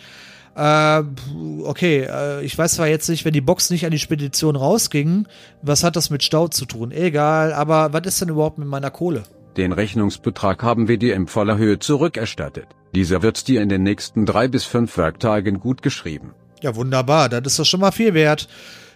Äh, 0.56 1.02
okay, 1.64 2.06
äh, 2.08 2.44
ich 2.44 2.56
weiß 2.56 2.74
zwar 2.74 2.86
jetzt 2.86 3.08
nicht, 3.08 3.24
wenn 3.24 3.32
die 3.32 3.40
Box 3.40 3.70
nicht 3.70 3.84
an 3.84 3.90
die 3.90 3.98
Spedition 3.98 4.56
rausging, 4.56 5.26
was 5.62 5.82
hat 5.82 5.96
das 5.96 6.10
mit 6.10 6.22
Stau 6.22 6.48
zu 6.48 6.64
tun? 6.64 6.92
Egal, 6.92 7.52
aber 7.52 7.92
was 7.92 8.06
ist 8.06 8.20
denn 8.20 8.28
überhaupt 8.28 8.58
mit 8.58 8.68
meiner 8.68 8.90
Kohle? 8.90 9.24
Den 9.56 9.72
Rechnungsbetrag 9.72 10.62
haben 10.62 10.88
wir 10.88 10.98
dir 10.98 11.14
in 11.14 11.26
voller 11.26 11.56
Höhe 11.56 11.78
zurückerstattet. 11.78 12.66
Dieser 12.94 13.22
wird 13.22 13.46
dir 13.48 13.62
in 13.62 13.68
den 13.68 13.82
nächsten 13.82 14.26
drei 14.26 14.48
bis 14.48 14.64
fünf 14.64 14.96
Werktagen 14.96 15.60
gut 15.60 15.82
geschrieben. 15.82 16.34
Ja, 16.60 16.76
wunderbar, 16.76 17.28
das 17.28 17.40
ist 17.44 17.58
doch 17.58 17.64
schon 17.64 17.80
mal 17.80 17.92
viel 17.92 18.14
wert. 18.14 18.48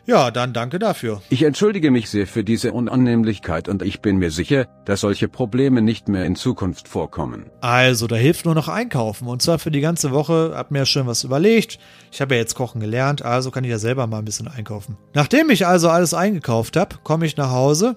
Ja, 0.08 0.30
dann 0.30 0.54
danke 0.54 0.78
dafür. 0.78 1.20
Ich 1.28 1.42
entschuldige 1.42 1.90
mich 1.90 2.08
sehr 2.08 2.26
für 2.26 2.42
diese 2.42 2.72
Unannehmlichkeit 2.72 3.68
und 3.68 3.82
ich 3.82 4.00
bin 4.00 4.16
mir 4.16 4.30
sicher, 4.30 4.66
dass 4.86 5.02
solche 5.02 5.28
Probleme 5.28 5.82
nicht 5.82 6.08
mehr 6.08 6.24
in 6.24 6.34
Zukunft 6.34 6.88
vorkommen. 6.88 7.50
Also, 7.60 8.06
da 8.06 8.16
hilft 8.16 8.46
nur 8.46 8.54
noch 8.54 8.68
einkaufen. 8.68 9.28
Und 9.28 9.42
zwar 9.42 9.58
für 9.58 9.70
die 9.70 9.82
ganze 9.82 10.10
Woche. 10.10 10.52
Hab 10.54 10.70
mir 10.70 10.86
schön 10.86 11.06
was 11.06 11.24
überlegt. 11.24 11.78
Ich 12.10 12.22
habe 12.22 12.34
ja 12.34 12.40
jetzt 12.40 12.54
kochen 12.54 12.80
gelernt, 12.80 13.20
also 13.20 13.50
kann 13.50 13.64
ich 13.64 13.70
ja 13.70 13.78
selber 13.78 14.06
mal 14.06 14.20
ein 14.20 14.24
bisschen 14.24 14.48
einkaufen. 14.48 14.96
Nachdem 15.12 15.50
ich 15.50 15.66
also 15.66 15.90
alles 15.90 16.14
eingekauft 16.14 16.78
habe, 16.78 16.96
komme 17.04 17.26
ich 17.26 17.36
nach 17.36 17.50
Hause 17.50 17.96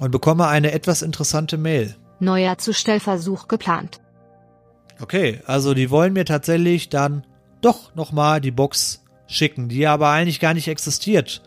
und 0.00 0.10
bekomme 0.10 0.46
eine 0.46 0.72
etwas 0.72 1.02
interessante 1.02 1.58
Mail. 1.58 1.94
Neuer 2.20 2.56
Zustellversuch 2.56 3.48
geplant. 3.48 4.00
Okay, 4.98 5.42
also 5.44 5.74
die 5.74 5.90
wollen 5.90 6.14
mir 6.14 6.24
tatsächlich 6.24 6.88
dann 6.88 7.26
doch 7.60 7.94
nochmal 7.94 8.40
die 8.40 8.50
Box 8.50 9.04
schicken, 9.28 9.68
die 9.68 9.86
aber 9.86 10.08
eigentlich 10.10 10.40
gar 10.40 10.54
nicht 10.54 10.66
existiert. 10.66 11.42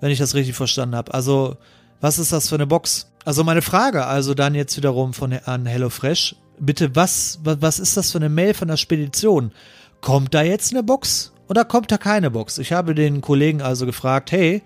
Wenn 0.00 0.10
ich 0.10 0.18
das 0.18 0.34
richtig 0.34 0.56
verstanden 0.56 0.96
habe. 0.96 1.14
Also, 1.14 1.56
was 2.00 2.18
ist 2.18 2.32
das 2.32 2.48
für 2.48 2.56
eine 2.56 2.66
Box? 2.66 3.10
Also 3.24 3.44
meine 3.44 3.62
Frage 3.62 4.06
also 4.06 4.34
dann 4.34 4.54
jetzt 4.54 4.76
wiederum 4.76 5.12
von 5.14 5.32
an 5.32 5.66
HelloFresh. 5.66 6.36
Bitte, 6.58 6.94
was, 6.94 7.40
was, 7.42 7.60
was 7.60 7.78
ist 7.78 7.96
das 7.96 8.12
für 8.12 8.18
eine 8.18 8.28
Mail 8.28 8.54
von 8.54 8.68
der 8.68 8.76
Spedition? 8.76 9.52
Kommt 10.00 10.34
da 10.34 10.42
jetzt 10.42 10.72
eine 10.72 10.82
Box 10.82 11.32
oder 11.48 11.64
kommt 11.64 11.90
da 11.90 11.98
keine 11.98 12.30
Box? 12.30 12.58
Ich 12.58 12.72
habe 12.72 12.94
den 12.94 13.20
Kollegen 13.20 13.62
also 13.62 13.86
gefragt, 13.86 14.32
hey, 14.32 14.62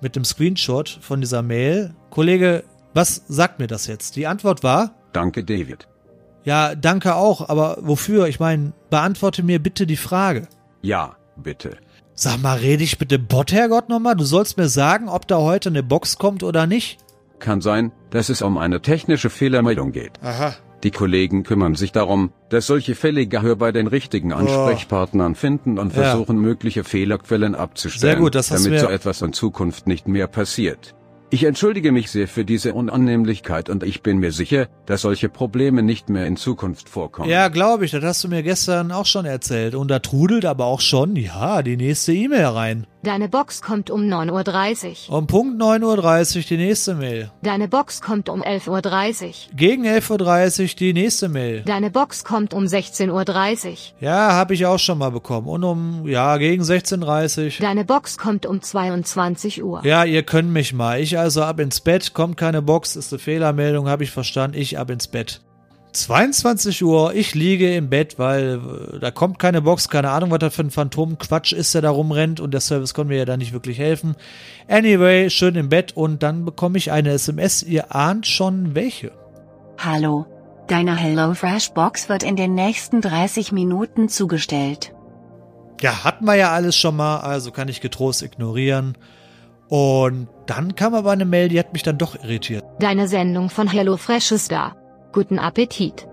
mit 0.00 0.16
dem 0.16 0.24
Screenshot 0.24 0.98
von 1.00 1.20
dieser 1.20 1.42
Mail, 1.42 1.94
Kollege, 2.10 2.64
was 2.94 3.22
sagt 3.28 3.58
mir 3.58 3.66
das 3.68 3.86
jetzt? 3.86 4.16
Die 4.16 4.26
Antwort 4.26 4.62
war, 4.62 4.94
Danke, 5.12 5.42
David. 5.44 5.88
ja, 6.44 6.74
danke 6.74 7.14
auch, 7.14 7.48
aber 7.48 7.78
wofür? 7.80 8.26
Ich 8.28 8.38
meine, 8.38 8.72
beantworte 8.90 9.42
mir 9.42 9.60
bitte 9.62 9.86
die 9.86 9.96
Frage. 9.96 10.46
Ja, 10.82 11.16
bitte. 11.42 11.76
Sag 12.14 12.42
mal, 12.42 12.58
rede 12.58 12.82
ich 12.82 12.98
mit 12.98 13.10
dem 13.10 13.26
Bot, 13.26 13.52
Herrgott, 13.52 13.88
nochmal? 13.88 14.16
Du 14.16 14.24
sollst 14.24 14.56
mir 14.56 14.68
sagen, 14.68 15.08
ob 15.08 15.28
da 15.28 15.38
heute 15.38 15.68
eine 15.68 15.82
Box 15.82 16.18
kommt 16.18 16.42
oder 16.42 16.66
nicht? 16.66 16.98
Kann 17.38 17.60
sein, 17.60 17.92
dass 18.10 18.28
es 18.28 18.42
um 18.42 18.58
eine 18.58 18.82
technische 18.82 19.30
Fehlermeldung 19.30 19.92
geht. 19.92 20.12
Aha. 20.22 20.54
Die 20.84 20.90
Kollegen 20.90 21.42
kümmern 21.44 21.74
sich 21.74 21.90
darum, 21.92 22.32
dass 22.50 22.66
solche 22.66 22.94
Fälle 22.94 23.26
Gehör 23.26 23.56
bei 23.56 23.72
den 23.72 23.86
richtigen 23.88 24.32
Ansprechpartnern 24.32 25.34
finden 25.34 25.78
und 25.78 25.94
Ja. 25.94 26.02
versuchen, 26.02 26.38
mögliche 26.38 26.84
Fehlerquellen 26.84 27.54
abzustellen, 27.54 28.12
Sehr 28.14 28.20
gut, 28.20 28.34
das 28.34 28.48
damit 28.48 28.70
mir- 28.70 28.80
so 28.80 28.88
etwas 28.88 29.22
in 29.22 29.32
Zukunft 29.32 29.86
nicht 29.86 30.06
mehr 30.08 30.26
passiert. 30.28 30.94
Ich 31.30 31.44
entschuldige 31.44 31.92
mich 31.92 32.10
sehr 32.10 32.26
für 32.26 32.46
diese 32.46 32.72
Unannehmlichkeit 32.72 33.68
und 33.68 33.82
ich 33.82 34.02
bin 34.02 34.16
mir 34.16 34.32
sicher, 34.32 34.68
dass 34.86 35.02
solche 35.02 35.28
Probleme 35.28 35.82
nicht 35.82 36.08
mehr 36.08 36.26
in 36.26 36.38
Zukunft 36.38 36.88
vorkommen. 36.88 37.28
Ja, 37.28 37.48
glaube 37.48 37.84
ich, 37.84 37.90
das 37.90 38.02
hast 38.02 38.24
du 38.24 38.28
mir 38.28 38.42
gestern 38.42 38.92
auch 38.92 39.04
schon 39.04 39.26
erzählt. 39.26 39.74
Und 39.74 39.88
da 39.88 39.98
trudelt 39.98 40.46
aber 40.46 40.64
auch 40.64 40.80
schon, 40.80 41.16
ja, 41.16 41.62
die 41.62 41.76
nächste 41.76 42.14
E-Mail 42.14 42.46
rein. 42.46 42.86
Deine 43.04 43.28
Box 43.28 43.62
kommt 43.62 43.90
um 43.90 44.02
9.30 44.02 45.08
Uhr. 45.08 45.18
Um 45.18 45.26
Punkt 45.28 45.62
9.30 45.62 46.36
Uhr 46.36 46.42
die 46.42 46.56
nächste 46.56 46.94
Mail. 46.94 47.30
Deine 47.42 47.68
Box 47.68 48.00
kommt 48.00 48.28
um 48.28 48.42
11.30 48.42 49.26
Uhr. 49.26 49.32
Gegen 49.54 49.86
11.30 49.86 50.62
Uhr 50.62 50.68
die 50.78 50.92
nächste 50.94 51.28
Mail. 51.28 51.62
Deine 51.64 51.90
Box 51.90 52.24
kommt 52.24 52.54
um 52.54 52.64
16.30 52.64 53.68
Uhr. 53.68 53.76
Ja, 54.00 54.32
habe 54.32 54.54
ich 54.54 54.66
auch 54.66 54.80
schon 54.80 54.98
mal 54.98 55.10
bekommen. 55.10 55.46
Und 55.46 55.62
um, 55.62 56.08
ja, 56.08 56.38
gegen 56.38 56.64
16.30 56.64 57.44
Uhr. 57.44 57.52
Deine 57.60 57.84
Box 57.84 58.18
kommt 58.18 58.46
um 58.46 58.60
22 58.60 59.62
Uhr. 59.62 59.84
Ja, 59.84 60.04
ihr 60.04 60.24
könnt 60.24 60.50
mich 60.50 60.72
mal. 60.72 61.00
Ich 61.00 61.17
also 61.18 61.42
ab 61.42 61.60
ins 61.60 61.80
Bett, 61.80 62.14
kommt 62.14 62.36
keine 62.36 62.62
Box, 62.62 62.96
ist 62.96 63.12
eine 63.12 63.18
Fehlermeldung, 63.18 63.88
habe 63.88 64.04
ich 64.04 64.10
verstanden. 64.10 64.56
Ich 64.56 64.78
ab 64.78 64.90
ins 64.90 65.08
Bett. 65.08 65.40
22 65.92 66.84
Uhr, 66.84 67.14
ich 67.14 67.34
liege 67.34 67.74
im 67.74 67.88
Bett, 67.88 68.18
weil 68.18 68.60
äh, 68.94 68.98
da 68.98 69.10
kommt 69.10 69.38
keine 69.38 69.62
Box, 69.62 69.88
keine 69.88 70.10
Ahnung, 70.10 70.30
was 70.30 70.38
da 70.38 70.50
für 70.50 70.62
ein 70.62 70.70
Phantomquatsch 70.70 71.52
ist, 71.52 71.74
der 71.74 71.82
da 71.82 71.90
rumrennt 71.90 72.40
und 72.40 72.52
der 72.52 72.60
Service 72.60 72.94
konnte 72.94 73.12
mir 73.12 73.18
ja 73.18 73.24
da 73.24 73.36
nicht 73.36 73.52
wirklich 73.52 73.78
helfen. 73.78 74.14
Anyway, 74.68 75.30
schön 75.30 75.54
im 75.54 75.68
Bett 75.68 75.96
und 75.96 76.22
dann 76.22 76.44
bekomme 76.44 76.78
ich 76.78 76.92
eine 76.92 77.10
SMS, 77.10 77.62
ihr 77.62 77.94
ahnt 77.94 78.26
schon 78.26 78.74
welche. 78.74 79.12
Hallo. 79.78 80.26
Deine 80.66 80.96
HelloFresh-Box 80.96 82.10
wird 82.10 82.22
in 82.22 82.36
den 82.36 82.54
nächsten 82.54 83.00
30 83.00 83.52
Minuten 83.52 84.10
zugestellt. 84.10 84.92
Ja, 85.80 86.04
hatten 86.04 86.26
wir 86.26 86.34
ja 86.34 86.50
alles 86.50 86.76
schon 86.76 86.96
mal, 86.96 87.20
also 87.20 87.52
kann 87.52 87.68
ich 87.68 87.80
getrost 87.80 88.22
ignorieren. 88.22 88.98
Und 89.68 90.28
dann 90.48 90.74
kam 90.74 90.94
aber 90.94 91.10
eine 91.10 91.24
Mail, 91.24 91.48
die 91.48 91.58
hat 91.58 91.72
mich 91.72 91.82
dann 91.82 91.98
doch 91.98 92.16
irritiert. 92.16 92.64
Deine 92.80 93.06
Sendung 93.06 93.50
von 93.50 93.68
HelloFresh 93.68 94.32
ist 94.32 94.50
da. 94.50 94.74
Guten 95.12 95.38
Appetit. 95.38 96.06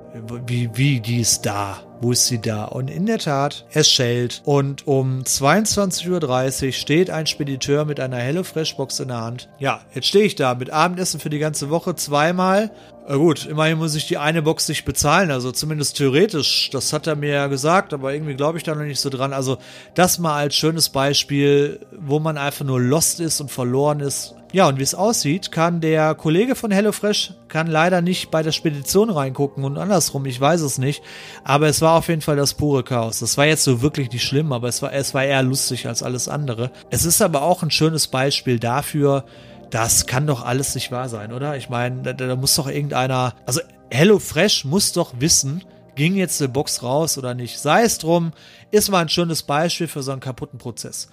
Wie, 0.48 0.70
wie, 0.74 1.00
die 1.00 1.20
ist 1.20 1.46
da. 1.46 1.85
Wo 2.02 2.12
ist 2.12 2.28
sie 2.28 2.42
da? 2.42 2.66
Und 2.66 2.90
in 2.90 3.06
der 3.06 3.20
Tat, 3.20 3.66
es 3.72 3.90
schellt. 3.90 4.42
Und 4.46 4.86
um 4.86 5.22
22.30 5.22 6.66
Uhr 6.68 6.72
steht 6.74 7.10
ein 7.10 7.26
Spediteur 7.26 7.86
mit 7.86 8.00
einer 8.00 8.18
HelloFresh-Box 8.18 9.00
in 9.00 9.08
der 9.08 9.22
Hand. 9.22 9.50
Ja, 9.60 9.82
jetzt 9.94 10.08
stehe 10.08 10.26
ich 10.26 10.36
da 10.36 10.56
mit 10.56 10.70
Abendessen 10.70 11.20
für 11.20 11.30
die 11.30 11.40
ganze 11.40 11.70
Woche 11.70 11.96
zweimal. 11.96 12.72
Äh, 13.08 13.18
gut, 13.18 13.46
immerhin 13.46 13.78
muss 13.78 13.96
ich 13.96 14.08
die 14.08 14.18
eine 14.18 14.42
Box 14.42 14.68
nicht 14.68 14.84
bezahlen, 14.84 15.32
also 15.32 15.52
zumindest 15.52 15.98
theoretisch. 15.98 16.70
Das 16.72 16.92
hat 16.92 17.08
er 17.08 17.16
mir 17.16 17.30
ja 17.32 17.48
gesagt, 17.48 17.94
aber 17.94 18.14
irgendwie 18.14 18.36
glaube 18.36 18.58
ich 18.58 18.64
da 18.64 18.76
noch 18.76 18.84
nicht 18.84 19.00
so 19.00 19.10
dran. 19.10 19.32
Also 19.34 19.58
das 19.94 20.20
mal 20.20 20.36
als 20.36 20.56
schönes 20.56 20.90
Beispiel, 20.90 21.80
wo 21.98 22.20
man 22.20 22.38
einfach 22.38 22.66
nur 22.66 22.82
lost 22.82 23.20
ist 23.20 23.40
und 23.42 23.52
verloren 23.52 24.00
ist. 24.00 24.36
Ja, 24.56 24.70
und 24.70 24.80
wie 24.80 24.84
es 24.84 24.96
aussieht, 24.96 25.52
kann 25.52 25.82
der 25.82 26.16
Kollege 26.16 26.56
von 26.56 26.72
HelloFresh 26.72 27.34
kann 27.50 27.68
leider 27.68 28.02
nicht 28.02 28.32
bei 28.32 28.42
der 28.42 28.54
Spedition 28.54 29.10
reingucken 29.10 29.66
und 29.66 29.78
andersrum, 29.78 30.26
ich 30.26 30.40
weiß 30.40 30.62
es 30.62 30.78
nicht. 30.78 31.04
Aber 31.44 31.68
es 31.68 31.82
war 31.82 31.98
auf 31.98 32.08
jeden 32.08 32.22
Fall 32.22 32.38
das 32.38 32.54
pure 32.54 32.86
Chaos. 32.86 33.20
Das 33.20 33.38
war 33.38 33.46
jetzt 33.46 33.66
so 33.66 33.82
wirklich 33.82 34.10
nicht 34.14 34.24
schlimm, 34.24 34.54
aber 34.54 34.70
es 34.70 34.82
war, 34.82 34.94
es 34.94 35.14
war 35.14 35.26
eher 35.26 35.44
lustig 35.44 35.88
als 35.88 36.04
alles 36.04 36.30
andere. 36.30 36.72
Es 36.90 37.04
ist 37.04 37.22
aber 37.22 37.42
auch 37.42 37.64
ein 37.64 37.70
schönes 37.70 38.08
Beispiel 38.08 38.58
dafür, 38.58 39.26
das 39.72 40.06
kann 40.06 40.26
doch 40.26 40.46
alles 40.46 40.74
nicht 40.74 40.90
wahr 40.90 41.10
sein, 41.10 41.34
oder? 41.34 41.58
Ich 41.58 41.68
meine, 41.68 42.04
da, 42.04 42.14
da 42.14 42.38
muss 42.38 42.56
doch 42.56 42.70
irgendeiner, 42.70 43.34
also 43.46 43.60
HelloFresh 43.92 44.64
muss 44.64 44.94
doch 44.94 45.16
wissen, 45.20 45.66
ging 45.96 46.16
jetzt 46.16 46.42
eine 46.42 46.48
Box 46.48 46.82
raus 46.82 47.18
oder 47.18 47.34
nicht. 47.34 47.60
Sei 47.60 47.84
es 47.84 47.98
drum, 47.98 48.32
ist 48.72 48.90
mal 48.90 49.02
ein 49.02 49.10
schönes 49.10 49.44
Beispiel 49.44 49.90
für 49.90 50.02
so 50.02 50.14
einen 50.14 50.22
kaputten 50.22 50.60
Prozess. 50.60 51.10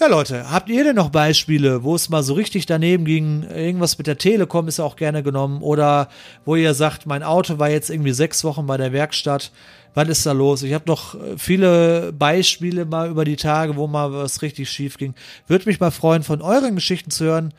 Ja, 0.00 0.06
Leute, 0.06 0.50
habt 0.50 0.70
ihr 0.70 0.82
denn 0.82 0.96
noch 0.96 1.10
Beispiele, 1.10 1.84
wo 1.84 1.94
es 1.94 2.08
mal 2.08 2.22
so 2.22 2.32
richtig 2.32 2.64
daneben 2.64 3.04
ging? 3.04 3.42
Irgendwas 3.42 3.98
mit 3.98 4.06
der 4.06 4.16
Telekom 4.16 4.66
ist 4.66 4.78
ja 4.78 4.84
auch 4.86 4.96
gerne 4.96 5.22
genommen. 5.22 5.60
Oder 5.60 6.08
wo 6.46 6.56
ihr 6.56 6.72
sagt, 6.72 7.04
mein 7.04 7.22
Auto 7.22 7.58
war 7.58 7.68
jetzt 7.68 7.90
irgendwie 7.90 8.12
sechs 8.12 8.42
Wochen 8.42 8.64
bei 8.64 8.78
der 8.78 8.94
Werkstatt. 8.94 9.52
Was 9.92 10.08
ist 10.08 10.24
da 10.24 10.32
los? 10.32 10.62
Ich 10.62 10.72
habe 10.72 10.86
noch 10.86 11.16
äh, 11.16 11.36
viele 11.36 12.14
Beispiele 12.14 12.86
mal 12.86 13.10
über 13.10 13.26
die 13.26 13.36
Tage, 13.36 13.76
wo 13.76 13.88
mal 13.88 14.10
was 14.10 14.40
richtig 14.40 14.70
schief 14.70 14.96
ging. 14.96 15.14
Würde 15.48 15.66
mich 15.66 15.80
mal 15.80 15.90
freuen, 15.90 16.22
von 16.22 16.40
euren 16.40 16.76
Geschichten 16.76 17.10
zu 17.10 17.26
hören. 17.26 17.52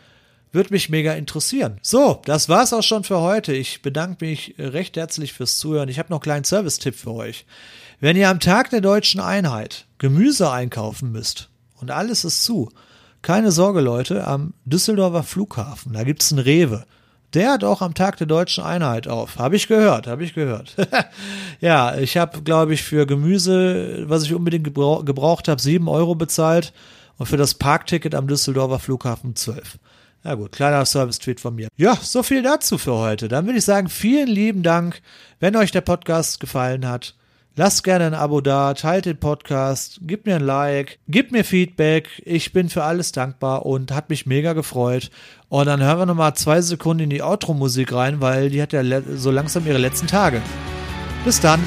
Würde 0.52 0.74
mich 0.74 0.90
mega 0.90 1.14
interessieren. 1.14 1.78
So, 1.84 2.24
das 2.26 2.50
war's 2.50 2.74
auch 2.74 2.82
schon 2.82 3.04
für 3.04 3.22
heute. 3.22 3.54
Ich 3.54 3.84
bedanke 3.84 4.26
mich 4.26 4.56
recht 4.58 4.98
herzlich 4.98 5.34
fürs 5.34 5.60
Zuhören. 5.60 5.90
Ich 5.90 6.00
habe 6.00 6.10
noch 6.10 6.18
einen 6.18 6.24
kleinen 6.24 6.46
Service-Tipp 6.46 6.96
für 6.96 7.14
euch. 7.14 7.46
Wenn 8.00 8.18
ihr 8.18 8.30
am 8.30 8.40
Tag 8.40 8.72
der 8.72 8.82
deutschen 8.82 9.22
Einheit 9.22 9.86
Gemüse 10.00 10.50
einkaufen 10.50 11.12
müsst 11.12 11.51
und 11.82 11.92
alles 11.92 12.24
ist 12.24 12.44
zu, 12.44 12.70
keine 13.22 13.52
Sorge, 13.52 13.82
Leute, 13.82 14.26
am 14.26 14.54
Düsseldorfer 14.66 15.24
Flughafen, 15.24 15.94
da 15.94 16.04
gibt's 16.04 16.32
einen 16.32 16.40
Rewe. 16.40 16.86
Der 17.34 17.52
hat 17.52 17.64
auch 17.64 17.82
am 17.82 17.94
Tag 17.94 18.18
der 18.18 18.28
deutschen 18.28 18.64
Einheit 18.64 19.08
auf. 19.08 19.38
Habe 19.38 19.56
ich 19.56 19.68
gehört, 19.68 20.06
habe 20.06 20.24
ich 20.24 20.34
gehört. 20.34 20.76
ja, 21.62 21.96
ich 21.98 22.18
habe, 22.18 22.42
glaube 22.42 22.74
ich, 22.74 22.84
für 22.84 23.06
Gemüse, 23.06 24.04
was 24.10 24.24
ich 24.24 24.34
unbedingt 24.34 24.66
gebrauch 24.66 25.06
gebraucht 25.06 25.48
habe, 25.48 25.62
sieben 25.62 25.88
Euro 25.88 26.16
bezahlt 26.16 26.74
und 27.18 27.28
für 27.28 27.38
das 27.38 27.54
Parkticket 27.54 28.16
am 28.16 28.28
Düsseldorfer 28.28 28.80
Flughafen 28.80 29.36
zwölf. 29.36 29.78
Ja 30.24 30.36
gut, 30.36 30.52
kleiner 30.52 30.86
Service-Tweet 30.86 31.40
von 31.40 31.56
mir. 31.56 31.68
Ja, 31.78 31.98
so 32.00 32.22
viel 32.22 32.44
dazu 32.44 32.78
für 32.78 32.94
heute. 32.94 33.28
Dann 33.28 33.46
würde 33.46 33.58
ich 33.58 33.66
sagen, 33.66 33.90
vielen 33.90 34.28
lieben 34.28 34.62
Dank. 34.62 35.02
Wenn 35.40 35.56
euch 35.56 35.72
der 35.72 35.82
Podcast 35.82 36.40
gefallen 36.40 36.88
hat, 36.88 37.16
lasst 37.56 37.84
gerne 37.84 38.06
ein 38.06 38.14
Abo 38.14 38.42
da, 38.42 38.74
teilt 38.74 39.06
den 39.06 39.18
Podcast, 39.18 40.00
gebt 40.04 40.26
mir 40.26 40.36
ein 40.36 40.44
Like, 40.44 41.00
gebt 41.08 41.32
mir 41.32 41.44
Feedback. 41.44 42.22
Ich 42.26 42.54
bin 42.54 42.70
für 42.70 42.84
alles 42.84 43.12
dankbar 43.12 43.66
und 43.66 43.92
hat 43.92 44.10
mich 44.10 44.26
mega 44.26 44.54
gefreut. 44.54 45.12
Und 45.50 45.66
dann 45.66 45.82
hören 45.82 46.00
wir 46.00 46.06
nochmal 46.06 46.34
zwei 46.36 46.62
Sekunden 46.62 47.04
in 47.04 47.10
die 47.10 47.24
Outro-Musik 47.24 47.94
rein, 47.94 48.22
weil 48.22 48.50
die 48.50 48.62
hat 48.62 48.74
ja 48.74 48.84
so 49.16 49.32
langsam 49.32 49.68
ihre 49.68 49.78
letzten 49.78 50.08
Tage. 50.08 50.42
Bis 51.26 51.40
dann. 51.40 51.62